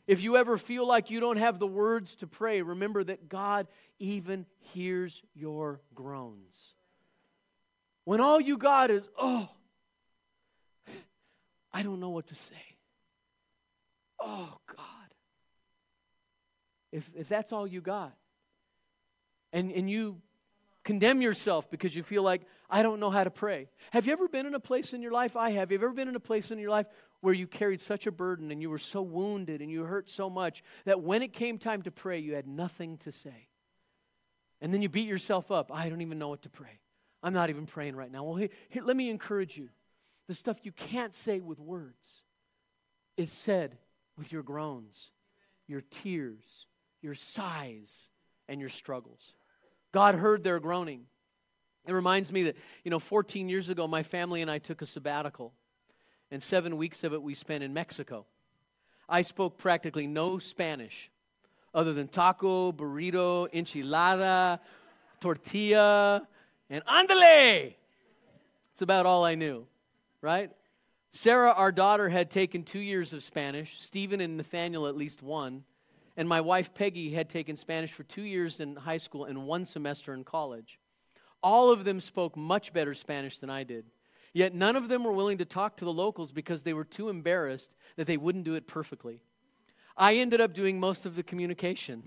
If 0.05 0.21
you 0.21 0.35
ever 0.35 0.57
feel 0.57 0.85
like 0.85 1.09
you 1.09 1.19
don't 1.19 1.37
have 1.37 1.59
the 1.59 1.67
words 1.67 2.15
to 2.15 2.27
pray, 2.27 2.61
remember 2.61 3.03
that 3.03 3.29
God 3.29 3.67
even 3.99 4.45
hears 4.59 5.21
your 5.33 5.81
groans. 5.95 6.73
When 8.03 8.19
all 8.19 8.41
you 8.41 8.57
got 8.57 8.91
is, 8.91 9.09
oh, 9.17 9.49
I 11.71 11.83
don't 11.83 12.01
know 12.01 12.09
what 12.09 12.27
to 12.27 12.35
say. 12.35 12.55
Oh, 14.19 14.57
God. 14.67 14.77
If, 16.91 17.09
if 17.15 17.29
that's 17.29 17.51
all 17.51 17.65
you 17.65 17.81
got, 17.81 18.13
and, 19.53 19.71
and 19.71 19.89
you 19.89 20.21
condemn 20.83 21.21
yourself 21.21 21.71
because 21.71 21.95
you 21.95 22.03
feel 22.03 22.23
like, 22.23 22.41
I 22.69 22.83
don't 22.83 22.99
know 22.99 23.09
how 23.09 23.23
to 23.23 23.31
pray. 23.31 23.69
Have 23.91 24.05
you 24.05 24.13
ever 24.13 24.27
been 24.27 24.45
in 24.45 24.53
a 24.53 24.59
place 24.59 24.93
in 24.93 25.01
your 25.01 25.11
life? 25.11 25.35
I 25.35 25.51
have. 25.51 25.69
Have 25.69 25.71
you 25.71 25.77
ever 25.77 25.93
been 25.93 26.07
in 26.09 26.15
a 26.15 26.19
place 26.19 26.51
in 26.51 26.59
your 26.59 26.71
life 26.71 26.87
where 27.23 27.33
you 27.33 27.47
carried 27.47 27.79
such 27.79 28.05
a 28.05 28.11
burden 28.11 28.51
and 28.51 28.61
you 28.61 28.69
were 28.69 28.77
so 28.77 29.01
wounded 29.01 29.61
and 29.61 29.71
you 29.71 29.83
hurt 29.83 30.09
so 30.09 30.29
much 30.29 30.61
that 30.83 31.01
when 31.01 31.23
it 31.23 31.31
came 31.31 31.57
time 31.57 31.81
to 31.81 31.89
pray, 31.89 32.19
you 32.19 32.35
had 32.35 32.45
nothing 32.45 32.97
to 32.97 33.13
say. 33.13 33.47
And 34.59 34.73
then 34.73 34.81
you 34.81 34.89
beat 34.89 35.07
yourself 35.07 35.49
up. 35.49 35.71
I 35.73 35.87
don't 35.87 36.01
even 36.01 36.19
know 36.19 36.27
what 36.27 36.41
to 36.41 36.49
pray. 36.49 36.81
I'm 37.23 37.31
not 37.31 37.49
even 37.49 37.65
praying 37.65 37.95
right 37.95 38.11
now. 38.11 38.25
Well, 38.25 38.35
here, 38.35 38.49
here 38.67 38.83
let 38.83 38.97
me 38.97 39.09
encourage 39.09 39.57
you. 39.57 39.69
The 40.27 40.33
stuff 40.33 40.57
you 40.63 40.73
can't 40.73 41.13
say 41.13 41.39
with 41.39 41.61
words 41.61 42.23
is 43.15 43.31
said 43.31 43.77
with 44.17 44.33
your 44.33 44.43
groans, 44.43 45.11
your 45.65 45.79
tears, 45.79 46.67
your 47.01 47.15
sighs, 47.15 48.09
and 48.49 48.59
your 48.59 48.67
struggles. 48.69 49.33
God 49.93 50.15
heard 50.15 50.43
their 50.43 50.59
groaning. 50.59 51.05
It 51.87 51.93
reminds 51.93 52.33
me 52.33 52.43
that, 52.43 52.57
you 52.83 52.91
know, 52.91 52.99
14 52.99 53.47
years 53.47 53.69
ago, 53.69 53.87
my 53.87 54.03
family 54.03 54.41
and 54.41 54.51
I 54.51 54.57
took 54.57 54.81
a 54.81 54.85
sabbatical 54.85 55.53
and 56.33 56.41
seven 56.41 56.77
weeks 56.77 57.03
of 57.03 57.13
it 57.13 57.21
we 57.21 57.35
spent 57.35 57.63
in 57.63 57.75
Mexico. 57.75 58.25
I 59.07 59.21
spoke 59.21 59.59
practically 59.59 60.07
no 60.07 60.39
Spanish 60.39 61.11
other 61.75 61.93
than 61.93 62.07
taco, 62.07 62.71
burrito, 62.71 63.47
enchilada, 63.53 64.59
tortilla, 65.19 66.27
and 66.71 66.83
andale. 66.85 67.75
It's 68.71 68.81
about 68.81 69.05
all 69.05 69.23
I 69.23 69.35
knew, 69.35 69.67
right? 70.21 70.49
Sarah, 71.11 71.51
our 71.51 71.71
daughter, 71.71 72.09
had 72.09 72.31
taken 72.31 72.63
two 72.63 72.79
years 72.79 73.13
of 73.13 73.21
Spanish, 73.21 73.79
Stephen 73.79 74.19
and 74.19 74.35
Nathaniel 74.35 74.87
at 74.87 74.97
least 74.97 75.21
one, 75.21 75.63
and 76.17 76.27
my 76.27 76.41
wife 76.41 76.73
Peggy 76.73 77.11
had 77.11 77.29
taken 77.29 77.55
Spanish 77.55 77.91
for 77.91 78.01
two 78.01 78.23
years 78.23 78.59
in 78.59 78.75
high 78.75 78.97
school 78.97 79.25
and 79.25 79.45
one 79.45 79.65
semester 79.65 80.15
in 80.15 80.23
college. 80.23 80.79
All 81.43 81.69
of 81.69 81.85
them 81.85 81.99
spoke 82.01 82.35
much 82.35 82.73
better 82.73 82.95
Spanish 82.95 83.37
than 83.37 83.51
I 83.51 83.63
did. 83.63 83.85
Yet 84.33 84.55
none 84.55 84.75
of 84.75 84.87
them 84.87 85.03
were 85.03 85.11
willing 85.11 85.37
to 85.37 85.45
talk 85.45 85.77
to 85.77 85.85
the 85.85 85.93
locals 85.93 86.31
because 86.31 86.63
they 86.63 86.73
were 86.73 86.83
too 86.83 87.09
embarrassed 87.09 87.75
that 87.95 88.07
they 88.07 88.17
wouldn't 88.17 88.45
do 88.45 88.55
it 88.55 88.67
perfectly. 88.67 89.21
I 89.95 90.15
ended 90.15 90.41
up 90.41 90.53
doing 90.53 90.79
most 90.79 91.05
of 91.05 91.15
the 91.15 91.21
communication. 91.21 92.03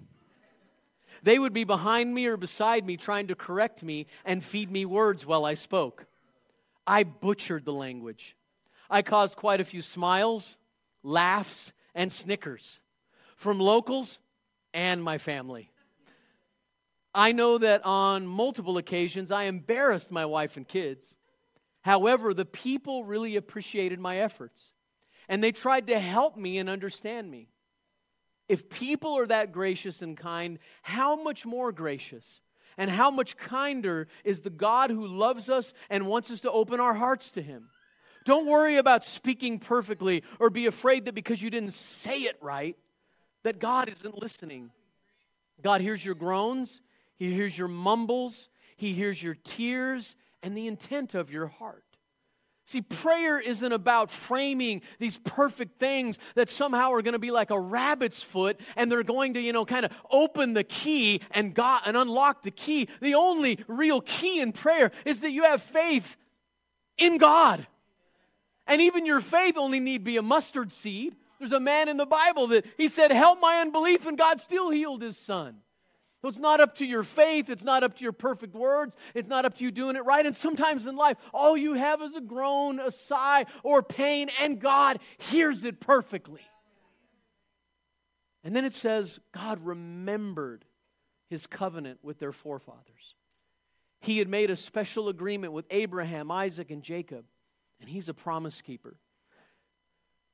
They 1.22 1.38
would 1.38 1.52
be 1.52 1.62
behind 1.64 2.12
me 2.12 2.26
or 2.26 2.36
beside 2.36 2.84
me 2.84 2.96
trying 2.96 3.28
to 3.28 3.36
correct 3.36 3.82
me 3.84 4.06
and 4.24 4.44
feed 4.44 4.70
me 4.70 4.84
words 4.84 5.24
while 5.24 5.44
I 5.44 5.54
spoke. 5.54 6.06
I 6.84 7.04
butchered 7.04 7.64
the 7.64 7.72
language. 7.72 8.36
I 8.90 9.02
caused 9.02 9.36
quite 9.36 9.60
a 9.60 9.64
few 9.64 9.82
smiles, 9.82 10.58
laughs, 11.04 11.72
and 11.94 12.12
snickers 12.12 12.80
from 13.36 13.60
locals 13.60 14.18
and 14.74 15.02
my 15.02 15.18
family. 15.18 15.70
I 17.14 17.32
know 17.32 17.58
that 17.58 17.84
on 17.84 18.26
multiple 18.26 18.78
occasions 18.78 19.30
I 19.30 19.44
embarrassed 19.44 20.10
my 20.10 20.26
wife 20.26 20.56
and 20.56 20.66
kids. 20.66 21.16
However, 21.86 22.34
the 22.34 22.44
people 22.44 23.04
really 23.04 23.36
appreciated 23.36 24.00
my 24.00 24.18
efforts 24.18 24.72
and 25.28 25.40
they 25.40 25.52
tried 25.52 25.86
to 25.86 26.00
help 26.00 26.36
me 26.36 26.58
and 26.58 26.68
understand 26.68 27.30
me. 27.30 27.46
If 28.48 28.68
people 28.68 29.16
are 29.16 29.26
that 29.28 29.52
gracious 29.52 30.02
and 30.02 30.16
kind, 30.16 30.58
how 30.82 31.14
much 31.22 31.46
more 31.46 31.70
gracious 31.70 32.40
and 32.76 32.90
how 32.90 33.12
much 33.12 33.36
kinder 33.36 34.08
is 34.24 34.40
the 34.40 34.50
God 34.50 34.90
who 34.90 35.06
loves 35.06 35.48
us 35.48 35.74
and 35.88 36.08
wants 36.08 36.28
us 36.32 36.40
to 36.40 36.50
open 36.50 36.80
our 36.80 36.94
hearts 36.94 37.30
to 37.30 37.40
Him? 37.40 37.68
Don't 38.24 38.48
worry 38.48 38.78
about 38.78 39.04
speaking 39.04 39.60
perfectly 39.60 40.24
or 40.40 40.50
be 40.50 40.66
afraid 40.66 41.04
that 41.04 41.14
because 41.14 41.40
you 41.40 41.50
didn't 41.50 41.72
say 41.72 42.22
it 42.22 42.36
right, 42.40 42.76
that 43.44 43.60
God 43.60 43.88
isn't 43.88 44.20
listening. 44.20 44.72
God 45.62 45.80
hears 45.80 46.04
your 46.04 46.16
groans, 46.16 46.82
He 47.14 47.32
hears 47.32 47.56
your 47.56 47.68
mumbles, 47.68 48.48
He 48.76 48.92
hears 48.92 49.22
your 49.22 49.36
tears, 49.36 50.16
and 50.46 50.56
the 50.56 50.68
intent 50.68 51.16
of 51.16 51.32
your 51.32 51.48
heart. 51.48 51.82
See, 52.64 52.80
prayer 52.80 53.40
isn't 53.40 53.72
about 53.72 54.12
framing 54.12 54.82
these 55.00 55.18
perfect 55.18 55.80
things 55.80 56.20
that 56.36 56.48
somehow 56.48 56.92
are 56.92 57.02
going 57.02 57.14
to 57.14 57.18
be 57.18 57.32
like 57.32 57.50
a 57.50 57.58
rabbit's 57.58 58.22
foot 58.22 58.60
and 58.76 58.90
they're 58.90 59.02
going 59.02 59.34
to, 59.34 59.40
you 59.40 59.52
know, 59.52 59.64
kind 59.64 59.84
of 59.84 59.92
open 60.08 60.54
the 60.54 60.62
key 60.62 61.20
and 61.32 61.52
God 61.52 61.82
and 61.84 61.96
unlock 61.96 62.44
the 62.44 62.52
key. 62.52 62.88
The 63.00 63.16
only 63.16 63.58
real 63.66 64.00
key 64.00 64.40
in 64.40 64.52
prayer 64.52 64.92
is 65.04 65.20
that 65.22 65.32
you 65.32 65.42
have 65.42 65.60
faith 65.60 66.16
in 66.96 67.18
God. 67.18 67.66
And 68.68 68.80
even 68.80 69.04
your 69.04 69.20
faith 69.20 69.58
only 69.58 69.80
need 69.80 70.04
be 70.04 70.16
a 70.16 70.22
mustard 70.22 70.72
seed. 70.72 71.16
There's 71.40 71.50
a 71.50 71.58
man 71.58 71.88
in 71.88 71.96
the 71.96 72.06
Bible 72.06 72.46
that 72.48 72.66
he 72.76 72.86
said, 72.86 73.10
Help 73.10 73.40
my 73.40 73.56
unbelief, 73.56 74.06
and 74.06 74.16
God 74.16 74.40
still 74.40 74.70
healed 74.70 75.02
his 75.02 75.18
son. 75.18 75.56
So 76.26 76.30
it's 76.30 76.38
not 76.40 76.60
up 76.60 76.74
to 76.78 76.84
your 76.84 77.04
faith, 77.04 77.48
it's 77.50 77.62
not 77.62 77.84
up 77.84 77.94
to 77.98 78.02
your 78.02 78.12
perfect 78.12 78.56
words, 78.56 78.96
it's 79.14 79.28
not 79.28 79.44
up 79.44 79.54
to 79.58 79.62
you 79.62 79.70
doing 79.70 79.94
it 79.94 80.04
right. 80.04 80.26
And 80.26 80.34
sometimes 80.34 80.88
in 80.88 80.96
life, 80.96 81.16
all 81.32 81.56
you 81.56 81.74
have 81.74 82.02
is 82.02 82.16
a 82.16 82.20
groan, 82.20 82.80
a 82.80 82.90
sigh, 82.90 83.46
or 83.62 83.80
pain, 83.80 84.28
and 84.42 84.60
God 84.60 84.98
hears 85.18 85.62
it 85.62 85.78
perfectly. 85.78 86.40
And 88.42 88.56
then 88.56 88.64
it 88.64 88.72
says, 88.72 89.20
God 89.30 89.64
remembered 89.64 90.64
his 91.30 91.46
covenant 91.46 92.00
with 92.02 92.18
their 92.18 92.32
forefathers. 92.32 93.14
He 94.00 94.18
had 94.18 94.28
made 94.28 94.50
a 94.50 94.56
special 94.56 95.08
agreement 95.08 95.52
with 95.52 95.66
Abraham, 95.70 96.32
Isaac, 96.32 96.72
and 96.72 96.82
Jacob 96.82 97.24
and 97.80 97.88
He's 97.88 98.08
a 98.08 98.14
promise 98.14 98.60
keeper. 98.60 98.96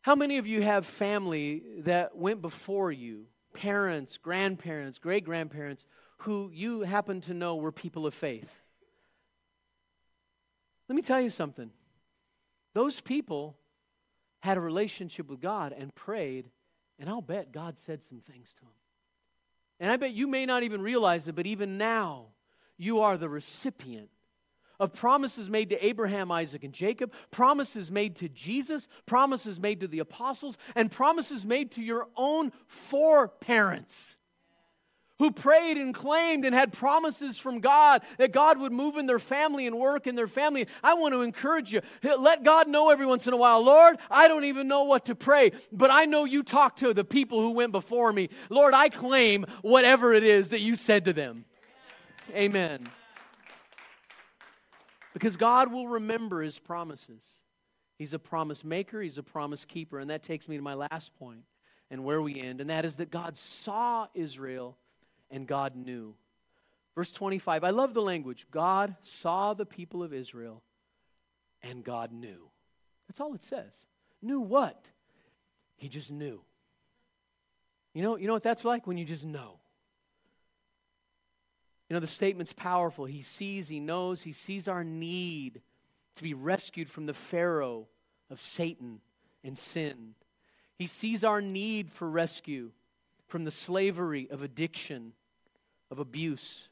How 0.01 0.15
many 0.15 0.39
of 0.39 0.47
you 0.47 0.63
have 0.63 0.87
family 0.87 1.63
that 1.81 2.17
went 2.17 2.41
before 2.41 2.91
you, 2.91 3.27
parents, 3.53 4.19
grandparents, 4.19 4.99
great 4.99 5.25
grandparents, 5.25 5.85
who 6.19 6.51
you 6.53 6.81
happen 6.83 7.21
to 7.23 7.35
know 7.35 7.57
were 7.57 7.73
people 7.73 8.07
of 8.07 8.15
faith? 8.15 8.63
Let 10.89 10.97
me 10.97 11.03
tell 11.03 11.21
you 11.21 11.31
something. 11.31 11.71
Those 12.75 13.01
people 13.01 13.57
had 14.41 14.57
a 14.57 14.61
relationship 14.61 15.29
with 15.29 15.41
God 15.41 15.75
and 15.77 15.95
prayed, 15.95 16.51
and 16.99 17.09
I'll 17.09 17.23
bet 17.23 17.53
God 17.53 17.79
said 17.79 18.03
some 18.03 18.21
things 18.21 18.53
to 18.55 18.61
them. 18.63 18.71
And 19.81 19.91
I 19.91 19.97
bet 19.97 20.13
you 20.13 20.27
may 20.27 20.47
not 20.47 20.63
even 20.63 20.83
realize 20.83 21.29
it, 21.29 21.35
but 21.35 21.47
even 21.47 21.79
now, 21.79 22.27
you 22.77 23.01
are 23.01 23.17
the 23.17 23.29
recipient 23.29 24.11
of 24.83 24.93
promises 24.93 25.49
made 25.49 25.71
to 25.71 25.87
Abraham, 25.87 26.33
Isaac, 26.33 26.65
and 26.65 26.73
Jacob, 26.73 27.13
promises 27.31 27.89
made 27.89 28.17
to 28.17 28.29
Jesus, 28.29 28.89
promises 29.07 29.61
made 29.61 29.79
to 29.81 29.87
the 29.87 30.01
apostles, 30.01 30.59
and 30.75 30.91
promises 30.91 31.47
made 31.47 31.71
to 31.73 31.83
your 31.83 32.09
own 32.17 32.51
foreparents 32.67 34.17
who 35.21 35.31
prayed 35.31 35.77
and 35.77 35.95
claimed 35.95 36.45
and 36.45 36.53
had 36.53 36.73
promises 36.73 37.39
from 37.39 37.61
God 37.61 38.03
that 38.19 38.33
God 38.33 38.59
would 38.59 38.73
move 38.73 38.97
in 38.97 39.07
their 39.07 39.21
family 39.21 39.69
and 39.69 39.79
work 39.79 40.09
in 40.09 40.17
their 40.17 40.27
family. 40.27 40.67
I 40.83 40.95
want 40.95 41.15
to 41.15 41.23
encourage 41.23 41.73
you. 41.73 41.81
Let 42.03 42.43
God 42.43 42.67
know 42.67 42.91
every 42.91 43.07
once 43.07 43.29
in 43.29 43.33
a 43.33 43.37
while, 43.37 43.65
Lord, 43.65 43.99
I 44.11 44.27
don't 44.27 44.47
even 44.47 44.67
know 44.67 44.83
what 44.83 45.05
to 45.05 45.15
pray, 45.15 45.53
but 45.71 45.93
I 45.93 46.07
know 46.07 46.25
you 46.25 46.43
talked 46.43 46.81
to 46.81 46.93
the 46.93 47.05
people 47.05 47.41
who 47.41 47.53
went 47.53 47.71
before 47.71 48.13
me. 48.13 48.31
Lord, 48.51 48.75
I 48.75 48.89
claim 48.89 49.47
whatever 49.61 50.13
it 50.13 50.25
is 50.25 50.49
that 50.49 50.61
you 50.61 50.75
said 50.75 51.05
to 51.05 51.13
them. 51.13 51.45
Amen. 52.35 52.89
Because 55.13 55.37
God 55.37 55.73
will 55.73 55.89
remember 55.89 56.43
his 56.43 56.59
promises. 56.59 57.41
He's 57.99 58.13
a 58.13 58.19
promise 58.19 58.65
maker, 58.65 59.01
he's 59.01 59.19
a 59.19 59.23
promise 59.23 59.65
keeper. 59.65 59.99
And 59.99 60.11
that 60.11 60.23
takes 60.23 60.49
me 60.49 60.57
to 60.57 60.63
my 60.63 60.75
last 60.75 61.15
point 61.19 61.43
and 61.91 62.05
where 62.05 62.23
we 62.23 62.41
end, 62.41 62.63
and 62.63 62.71
that 62.71 62.87
is 62.87 62.97
that 62.97 63.11
God 63.11 63.37
saw 63.37 64.07
Israel 64.15 64.79
and 65.31 65.47
God 65.47 65.77
knew. 65.77 66.15
Verse 66.95 67.13
25, 67.13 67.65
I 67.65 67.71
love 67.71 67.93
the 67.93 68.03
language. 68.03 68.47
God 68.51 68.97
saw 69.03 69.53
the 69.53 69.67
people 69.67 70.03
of 70.03 70.15
Israel 70.15 70.63
and 71.63 71.85
God 71.85 72.11
knew. 72.11 72.51
That's 73.07 73.21
all 73.21 73.35
it 73.35 73.43
says. 73.43 73.87
Knew 74.23 74.41
what? 74.41 74.91
He 75.77 75.89
just 75.89 76.11
knew. 76.11 76.43
You 77.93 78.03
know, 78.03 78.17
you 78.17 78.27
know 78.27 78.33
what 78.33 78.43
that's 78.43 78.65
like 78.65 78.87
when 78.87 78.97
you 78.97 79.05
just 79.05 79.25
know. 79.25 79.59
You 81.93 81.97
know, 81.97 82.01
the 82.01 82.07
statement's 82.07 82.55
powerful. 82.55 83.05
He 83.05 83.21
sees, 83.21 83.69
he 83.69 83.79
knows, 83.79 84.23
he 84.23 84.33
sees 84.33 84.67
our 84.67 84.83
need 84.83 85.61
to 86.15 86.23
be 86.23 86.33
rescued 86.33 86.89
from 86.89 87.05
the 87.05 87.13
Pharaoh 87.13 87.87
of 88.31 88.41
Satan 88.41 89.03
and 89.45 89.59
sin. 89.59 90.15
He 90.75 90.87
sees 90.87 91.23
our 91.23 91.43
need 91.43 91.91
for 91.91 92.09
rescue 92.09 92.71
from 93.27 93.45
the 93.45 93.51
slavery 93.51 94.27
of 94.31 94.43
addiction, 94.43 95.13
of 95.91 95.99
abuse. 95.99 96.71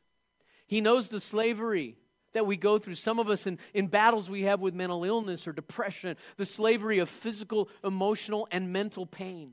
He 0.67 0.81
knows 0.81 1.11
the 1.11 1.21
slavery 1.21 1.99
that 2.33 2.47
we 2.47 2.57
go 2.57 2.79
through. 2.79 2.95
Some 2.95 3.19
of 3.19 3.29
us 3.29 3.47
in, 3.47 3.59
in 3.75 3.89
battles 3.89 4.31
we 4.31 4.45
have 4.45 4.63
with 4.63 4.73
mental 4.73 5.05
illness 5.05 5.47
or 5.47 5.53
depression, 5.53 6.17
the 6.39 6.47
slavery 6.47 6.99
of 6.99 7.11
physical, 7.11 7.69
emotional, 7.85 8.49
and 8.51 8.73
mental 8.73 9.05
pain. 9.05 9.53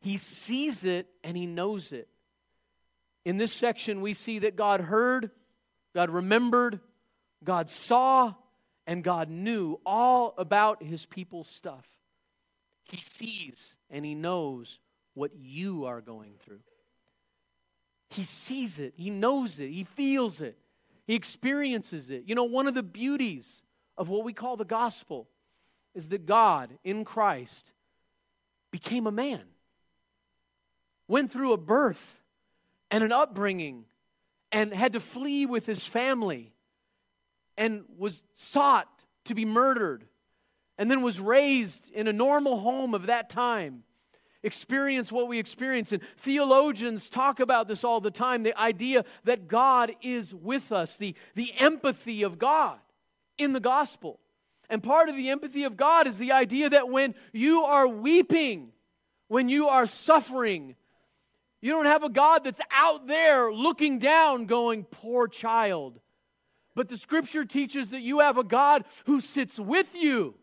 He 0.00 0.18
sees 0.18 0.84
it 0.84 1.06
and 1.24 1.38
he 1.38 1.46
knows 1.46 1.92
it. 1.92 2.06
In 3.26 3.38
this 3.38 3.52
section, 3.52 4.02
we 4.02 4.14
see 4.14 4.38
that 4.38 4.54
God 4.54 4.80
heard, 4.80 5.32
God 5.92 6.10
remembered, 6.10 6.78
God 7.42 7.68
saw, 7.68 8.34
and 8.86 9.02
God 9.02 9.28
knew 9.28 9.80
all 9.84 10.32
about 10.38 10.80
his 10.80 11.06
people's 11.06 11.48
stuff. 11.48 11.84
He 12.84 13.00
sees 13.00 13.74
and 13.90 14.04
he 14.04 14.14
knows 14.14 14.78
what 15.14 15.32
you 15.34 15.86
are 15.86 16.00
going 16.00 16.34
through. 16.38 16.60
He 18.10 18.22
sees 18.22 18.78
it, 18.78 18.94
he 18.96 19.10
knows 19.10 19.58
it, 19.58 19.70
he 19.70 19.82
feels 19.82 20.40
it, 20.40 20.56
he 21.04 21.16
experiences 21.16 22.10
it. 22.10 22.22
You 22.26 22.36
know, 22.36 22.44
one 22.44 22.68
of 22.68 22.74
the 22.74 22.84
beauties 22.84 23.64
of 23.98 24.08
what 24.08 24.22
we 24.22 24.34
call 24.34 24.56
the 24.56 24.64
gospel 24.64 25.26
is 25.96 26.10
that 26.10 26.26
God 26.26 26.78
in 26.84 27.04
Christ 27.04 27.72
became 28.70 29.08
a 29.08 29.12
man, 29.12 29.42
went 31.08 31.32
through 31.32 31.52
a 31.52 31.56
birth 31.58 32.22
and 32.90 33.02
an 33.02 33.12
upbringing 33.12 33.84
and 34.52 34.72
had 34.72 34.92
to 34.92 35.00
flee 35.00 35.46
with 35.46 35.66
his 35.66 35.86
family 35.86 36.52
and 37.56 37.84
was 37.96 38.22
sought 38.34 39.04
to 39.24 39.34
be 39.34 39.44
murdered 39.44 40.06
and 40.78 40.90
then 40.90 41.02
was 41.02 41.20
raised 41.20 41.90
in 41.92 42.06
a 42.06 42.12
normal 42.12 42.58
home 42.58 42.94
of 42.94 43.06
that 43.06 43.30
time 43.30 43.82
experience 44.42 45.10
what 45.10 45.28
we 45.28 45.38
experience. 45.38 45.92
And 45.92 46.02
theologians 46.16 47.10
talk 47.10 47.40
about 47.40 47.66
this 47.66 47.82
all 47.82 48.00
the 48.00 48.10
time 48.10 48.44
the 48.44 48.58
idea 48.58 49.04
that 49.24 49.48
god 49.48 49.92
is 50.02 50.34
with 50.34 50.72
us 50.72 50.96
the, 50.98 51.14
the 51.34 51.52
empathy 51.58 52.22
of 52.22 52.38
god 52.38 52.78
in 53.36 53.52
the 53.52 53.60
gospel. 53.60 54.20
And 54.68 54.82
part 54.82 55.08
of 55.08 55.16
the 55.16 55.30
empathy 55.30 55.64
of 55.64 55.76
god 55.76 56.06
is 56.06 56.18
the 56.18 56.32
idea 56.32 56.70
that 56.70 56.88
when 56.88 57.14
you 57.32 57.64
are 57.64 57.88
weeping 57.88 58.72
when 59.28 59.48
you 59.48 59.68
are 59.68 59.86
suffering 59.86 60.76
you 61.60 61.72
don't 61.72 61.86
have 61.86 62.04
a 62.04 62.10
God 62.10 62.44
that's 62.44 62.60
out 62.70 63.06
there 63.06 63.52
looking 63.52 63.98
down, 63.98 64.46
going, 64.46 64.84
poor 64.84 65.26
child. 65.28 66.00
But 66.74 66.88
the 66.88 66.98
scripture 66.98 67.44
teaches 67.44 67.90
that 67.90 68.02
you 68.02 68.20
have 68.20 68.36
a 68.36 68.44
God 68.44 68.84
who 69.06 69.20
sits 69.20 69.58
with 69.58 69.94
you 69.94 70.34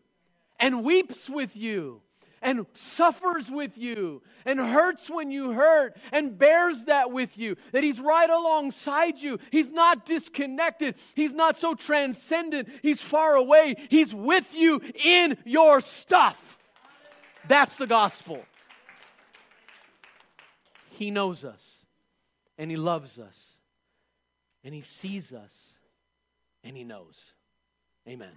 and 0.58 0.82
weeps 0.82 1.30
with 1.30 1.56
you 1.56 2.02
and 2.42 2.66
suffers 2.74 3.50
with 3.50 3.78
you 3.78 4.22
and 4.44 4.60
hurts 4.60 5.08
when 5.08 5.30
you 5.30 5.52
hurt 5.52 5.96
and 6.12 6.38
bears 6.38 6.84
that 6.84 7.10
with 7.10 7.38
you. 7.38 7.56
That 7.72 7.82
He's 7.82 7.98
right 7.98 8.28
alongside 8.28 9.20
you. 9.20 9.38
He's 9.50 9.70
not 9.70 10.04
disconnected. 10.04 10.96
He's 11.14 11.32
not 11.32 11.56
so 11.56 11.74
transcendent. 11.74 12.68
He's 12.82 13.00
far 13.00 13.34
away. 13.34 13.76
He's 13.88 14.14
with 14.14 14.54
you 14.56 14.80
in 15.02 15.38
your 15.44 15.80
stuff. 15.80 16.58
That's 17.48 17.76
the 17.76 17.86
gospel. 17.86 18.44
He 20.94 21.10
knows 21.10 21.44
us 21.44 21.84
and 22.56 22.70
He 22.70 22.76
loves 22.76 23.18
us 23.18 23.58
and 24.62 24.72
He 24.74 24.80
sees 24.80 25.32
us 25.32 25.78
and 26.62 26.76
He 26.76 26.84
knows. 26.84 27.32
Amen. 28.08 28.30